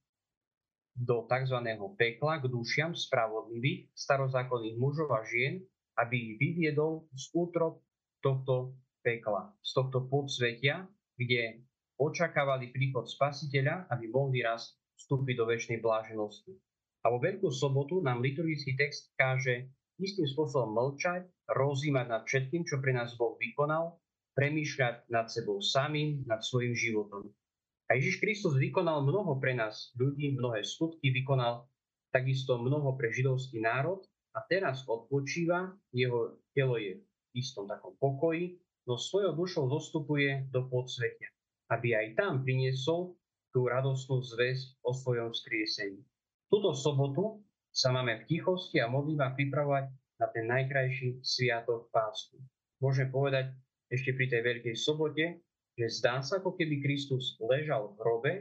do 0.93 1.25
tzv. 1.25 1.59
pekla 1.97 2.41
k 2.41 2.45
dušiam 2.49 2.93
spravodlivých 2.93 3.93
starozákonných 3.97 4.77
mužov 4.77 5.09
a 5.13 5.25
žien, 5.25 5.65
aby 5.97 6.17
ich 6.17 6.35
vyviedol 6.41 7.09
z 7.17 7.33
útrop 7.33 7.81
tohto 8.21 8.77
pekla, 9.05 9.53
z 9.61 9.71
tohto 9.77 10.07
podsvetia, 10.07 10.87
kde 11.17 11.65
očakávali 12.01 12.73
príchod 12.73 13.05
spasiteľa, 13.09 13.89
aby 13.93 14.09
mohli 14.09 14.41
raz 14.41 14.73
vstúpiť 14.97 15.35
do 15.37 15.45
väčšnej 15.49 15.79
bláženosti. 15.83 16.55
A 17.03 17.11
vo 17.11 17.19
Veľkú 17.19 17.51
sobotu 17.51 17.99
nám 17.99 18.23
liturgický 18.23 18.79
text 18.79 19.11
káže 19.19 19.69
istým 19.99 20.27
spôsobom 20.27 20.71
mlčať, 20.71 21.27
rozímať 21.51 22.07
nad 22.07 22.23
všetkým, 22.23 22.63
čo 22.63 22.79
pre 22.79 22.95
nás 22.95 23.19
Boh 23.19 23.35
vykonal 23.37 23.99
premýšľať 24.33 25.13
nad 25.13 25.29
sebou 25.29 25.61
samým, 25.61 26.25
nad 26.25 26.41
svojim 26.41 26.73
životom. 26.73 27.29
A 27.93 28.01
Ježiš 28.01 28.25
Kristus 28.25 28.57
vykonal 28.57 29.05
mnoho 29.05 29.37
pre 29.37 29.53
nás 29.53 29.93
ľudí, 30.01 30.33
mnohé 30.33 30.65
skutky 30.65 31.13
vykonal 31.13 31.69
takisto 32.09 32.57
mnoho 32.57 32.97
pre 32.97 33.13
židovský 33.13 33.61
národ 33.61 34.01
a 34.33 34.41
teraz 34.49 34.89
odpočíva, 34.89 35.77
jeho 35.93 36.41
telo 36.57 36.81
je 36.81 37.05
v 37.05 37.05
istom 37.37 37.69
takom 37.69 37.93
pokoji, 38.01 38.57
no 38.89 38.97
svojou 38.97 39.37
dušou 39.37 39.69
zostupuje 39.69 40.49
do 40.49 40.73
podsvetia, 40.73 41.29
aby 41.69 41.93
aj 41.93 42.17
tam 42.17 42.41
priniesol 42.41 43.13
tú 43.53 43.69
radostnú 43.69 44.25
zväzť 44.25 44.81
o 44.89 44.97
svojom 44.97 45.37
skriesení. 45.37 46.01
Túto 46.49 46.73
sobotu 46.73 47.45
sa 47.69 47.93
máme 47.93 48.25
v 48.25 48.29
tichosti 48.33 48.81
a 48.81 48.89
modlíva 48.89 49.37
pripravovať 49.37 49.93
na 50.17 50.27
ten 50.33 50.49
najkrajší 50.49 51.21
sviatok 51.21 51.93
Pásku. 51.93 52.41
Môžeme 52.81 53.13
povedať, 53.13 53.53
ešte 53.93 54.17
pri 54.17 54.33
tej 54.33 54.41
Veľkej 54.49 54.77
sobote, 54.81 55.45
že 55.79 55.87
zdá 55.89 56.21
sa, 56.21 56.39
ako 56.39 56.55
keby 56.55 56.85
Kristus 56.85 57.41
ležal 57.41 57.93
v 57.93 57.99
hrobe, 58.01 58.33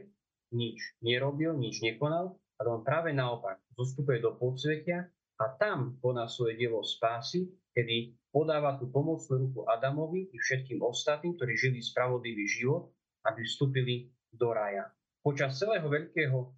nič 0.51 0.77
nerobil, 0.99 1.55
nič 1.55 1.79
nekonal, 1.79 2.35
ale 2.59 2.67
on 2.67 2.83
práve 2.83 3.15
naopak 3.15 3.63
zostupuje 3.73 4.19
do 4.19 4.35
podsvetia 4.35 5.07
a 5.39 5.45
tam 5.57 5.97
koná 6.03 6.27
svoje 6.27 6.59
dielo 6.59 6.83
spásy, 6.83 7.49
kedy 7.73 8.13
podáva 8.29 8.77
tú 8.77 8.91
pomocnú 8.91 9.47
ruku 9.47 9.65
Adamovi 9.65 10.29
i 10.29 10.37
všetkým 10.37 10.83
ostatným, 10.83 11.39
ktorí 11.39 11.53
žili 11.55 11.79
spravodlivý 11.79 12.45
život, 12.45 12.91
aby 13.25 13.41
vstúpili 13.47 14.11
do 14.29 14.51
raja. 14.51 14.91
Počas 15.23 15.55
celého 15.55 15.87
veľkého 15.87 16.51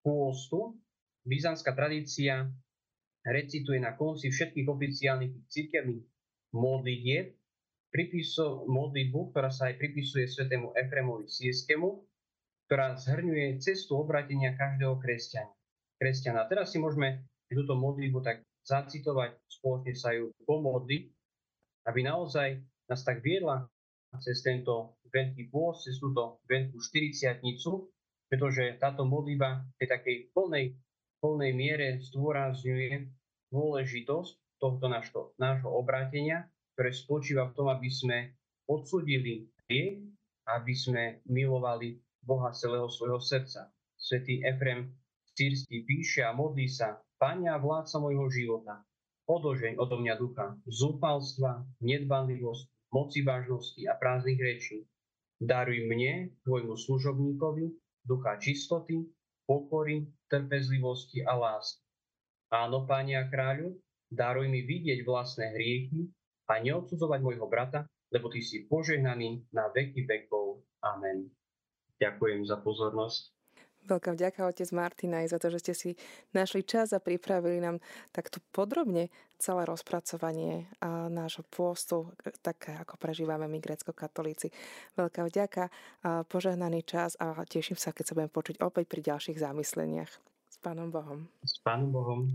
pôstu 0.00 0.78
byzantská 1.26 1.76
tradícia 1.76 2.48
recituje 3.24 3.76
na 3.80 3.92
konci 3.96 4.32
všetkých 4.32 4.66
oficiálnych 4.68 5.32
cirkevných 5.48 6.04
modlitieb 6.56 7.39
pripiso, 7.90 8.64
modlitbu, 8.70 9.34
ktorá 9.34 9.50
sa 9.50 9.68
aj 9.68 9.82
pripisuje 9.82 10.30
svetému 10.30 10.72
Efremovi 10.78 11.26
Sieskému, 11.26 12.06
ktorá 12.70 12.94
zhrňuje 12.94 13.58
cestu 13.58 13.98
obratenia 13.98 14.54
každého 14.54 15.02
kresťana. 15.02 15.50
kresťana. 15.98 16.46
Teraz 16.46 16.70
si 16.70 16.78
môžeme 16.78 17.26
túto 17.50 17.74
modlitbu 17.74 18.22
tak 18.22 18.46
zacitovať, 18.62 19.34
spoločne 19.50 19.94
sa 19.98 20.14
ju 20.14 20.30
pomodliť, 20.46 21.02
aby 21.90 22.00
naozaj 22.06 22.62
nás 22.86 23.02
tak 23.02 23.26
viedla 23.26 23.66
cez 24.22 24.38
tento 24.42 24.98
veľký 25.10 25.50
pôst, 25.50 25.90
cez 25.90 25.98
túto 25.98 26.38
veľkú 26.46 26.78
40 26.78 27.42
pretože 28.30 28.78
táto 28.78 29.02
modlitba 29.02 29.66
v 29.74 29.90
takej 29.90 30.16
plnej, 30.30 30.78
plnej 31.18 31.50
miere 31.50 31.88
zdôrazňuje 31.98 33.10
dôležitosť 33.50 34.62
tohto 34.62 34.86
nášho, 34.86 35.34
nášho 35.42 35.66
obrátenia, 35.66 36.46
ktoré 36.80 36.96
spočíva 36.96 37.44
v 37.52 37.56
tom, 37.60 37.68
aby 37.68 37.92
sme 37.92 38.40
odsudili 38.64 39.44
hriech, 39.68 40.00
aby 40.48 40.72
sme 40.72 41.20
milovali 41.28 42.00
Boha 42.24 42.56
celého 42.56 42.88
svojho 42.88 43.20
srdca. 43.20 43.68
Svetý 44.00 44.40
Efrem 44.40 44.88
Cyrsky 45.36 45.84
píše 45.84 46.24
a 46.24 46.32
modlí 46.32 46.72
sa, 46.72 46.96
Pania 47.20 47.60
vládca 47.60 48.00
môjho 48.00 48.32
života, 48.32 48.80
odožeň 49.28 49.76
odo 49.76 50.00
mňa 50.00 50.14
ducha 50.16 50.56
zúfalstva, 50.64 51.68
nedbanlivosti, 51.84 52.72
moci 52.96 53.28
vážnosti 53.28 53.84
a 53.84 54.00
prázdnych 54.00 54.40
rečí. 54.40 54.88
Daruj 55.36 55.84
mne, 55.84 56.32
tvojmu 56.48 56.80
služobníkovi, 56.80 57.76
ducha 58.08 58.40
čistoty, 58.40 59.04
pokory, 59.44 60.08
trpezlivosti 60.32 61.28
a 61.28 61.36
lásky. 61.36 61.84
Áno, 62.48 62.88
Pánia 62.88 63.28
kráľu, 63.28 63.76
daruj 64.08 64.48
mi 64.48 64.64
vidieť 64.64 65.04
vlastné 65.04 65.52
hriechy 65.52 66.08
a 66.50 66.58
neodsudzovať 66.58 67.22
môjho 67.22 67.46
brata, 67.46 67.86
lebo 68.10 68.26
ty 68.26 68.42
si 68.42 68.66
požehnaný 68.66 69.46
na 69.54 69.70
veky 69.70 70.02
vekov. 70.02 70.66
Amen. 70.82 71.30
Ďakujem 72.02 72.42
za 72.42 72.58
pozornosť. 72.58 73.30
Veľká 73.80 74.12
vďaka, 74.12 74.44
otec 74.44 74.68
Martina, 74.76 75.24
aj 75.24 75.32
za 75.32 75.38
to, 75.40 75.48
že 75.48 75.58
ste 75.64 75.72
si 75.72 75.90
našli 76.36 76.68
čas 76.68 76.92
a 76.92 77.00
pripravili 77.00 77.64
nám 77.64 77.80
takto 78.12 78.36
podrobne 78.52 79.08
celé 79.40 79.64
rozpracovanie 79.64 80.68
nášho 81.08 81.48
pôstu, 81.48 82.12
také 82.44 82.76
ako 82.76 83.00
prežívame 83.00 83.48
my 83.48 83.56
grecko-katolíci. 83.56 84.52
Veľká 85.00 85.24
vďaka, 85.24 85.72
požehnaný 86.28 86.84
čas 86.84 87.16
a 87.16 87.40
teším 87.48 87.80
sa, 87.80 87.96
keď 87.96 88.04
sa 88.04 88.16
budem 88.20 88.28
počuť 88.28 88.60
opäť 88.60 88.84
pri 88.84 89.00
ďalších 89.00 89.40
zamysleniach. 89.40 90.12
S 90.52 90.56
Pánom 90.60 90.92
Bohom. 90.92 91.24
S 91.40 91.56
Pánom 91.64 91.88
Bohom. 91.88 92.28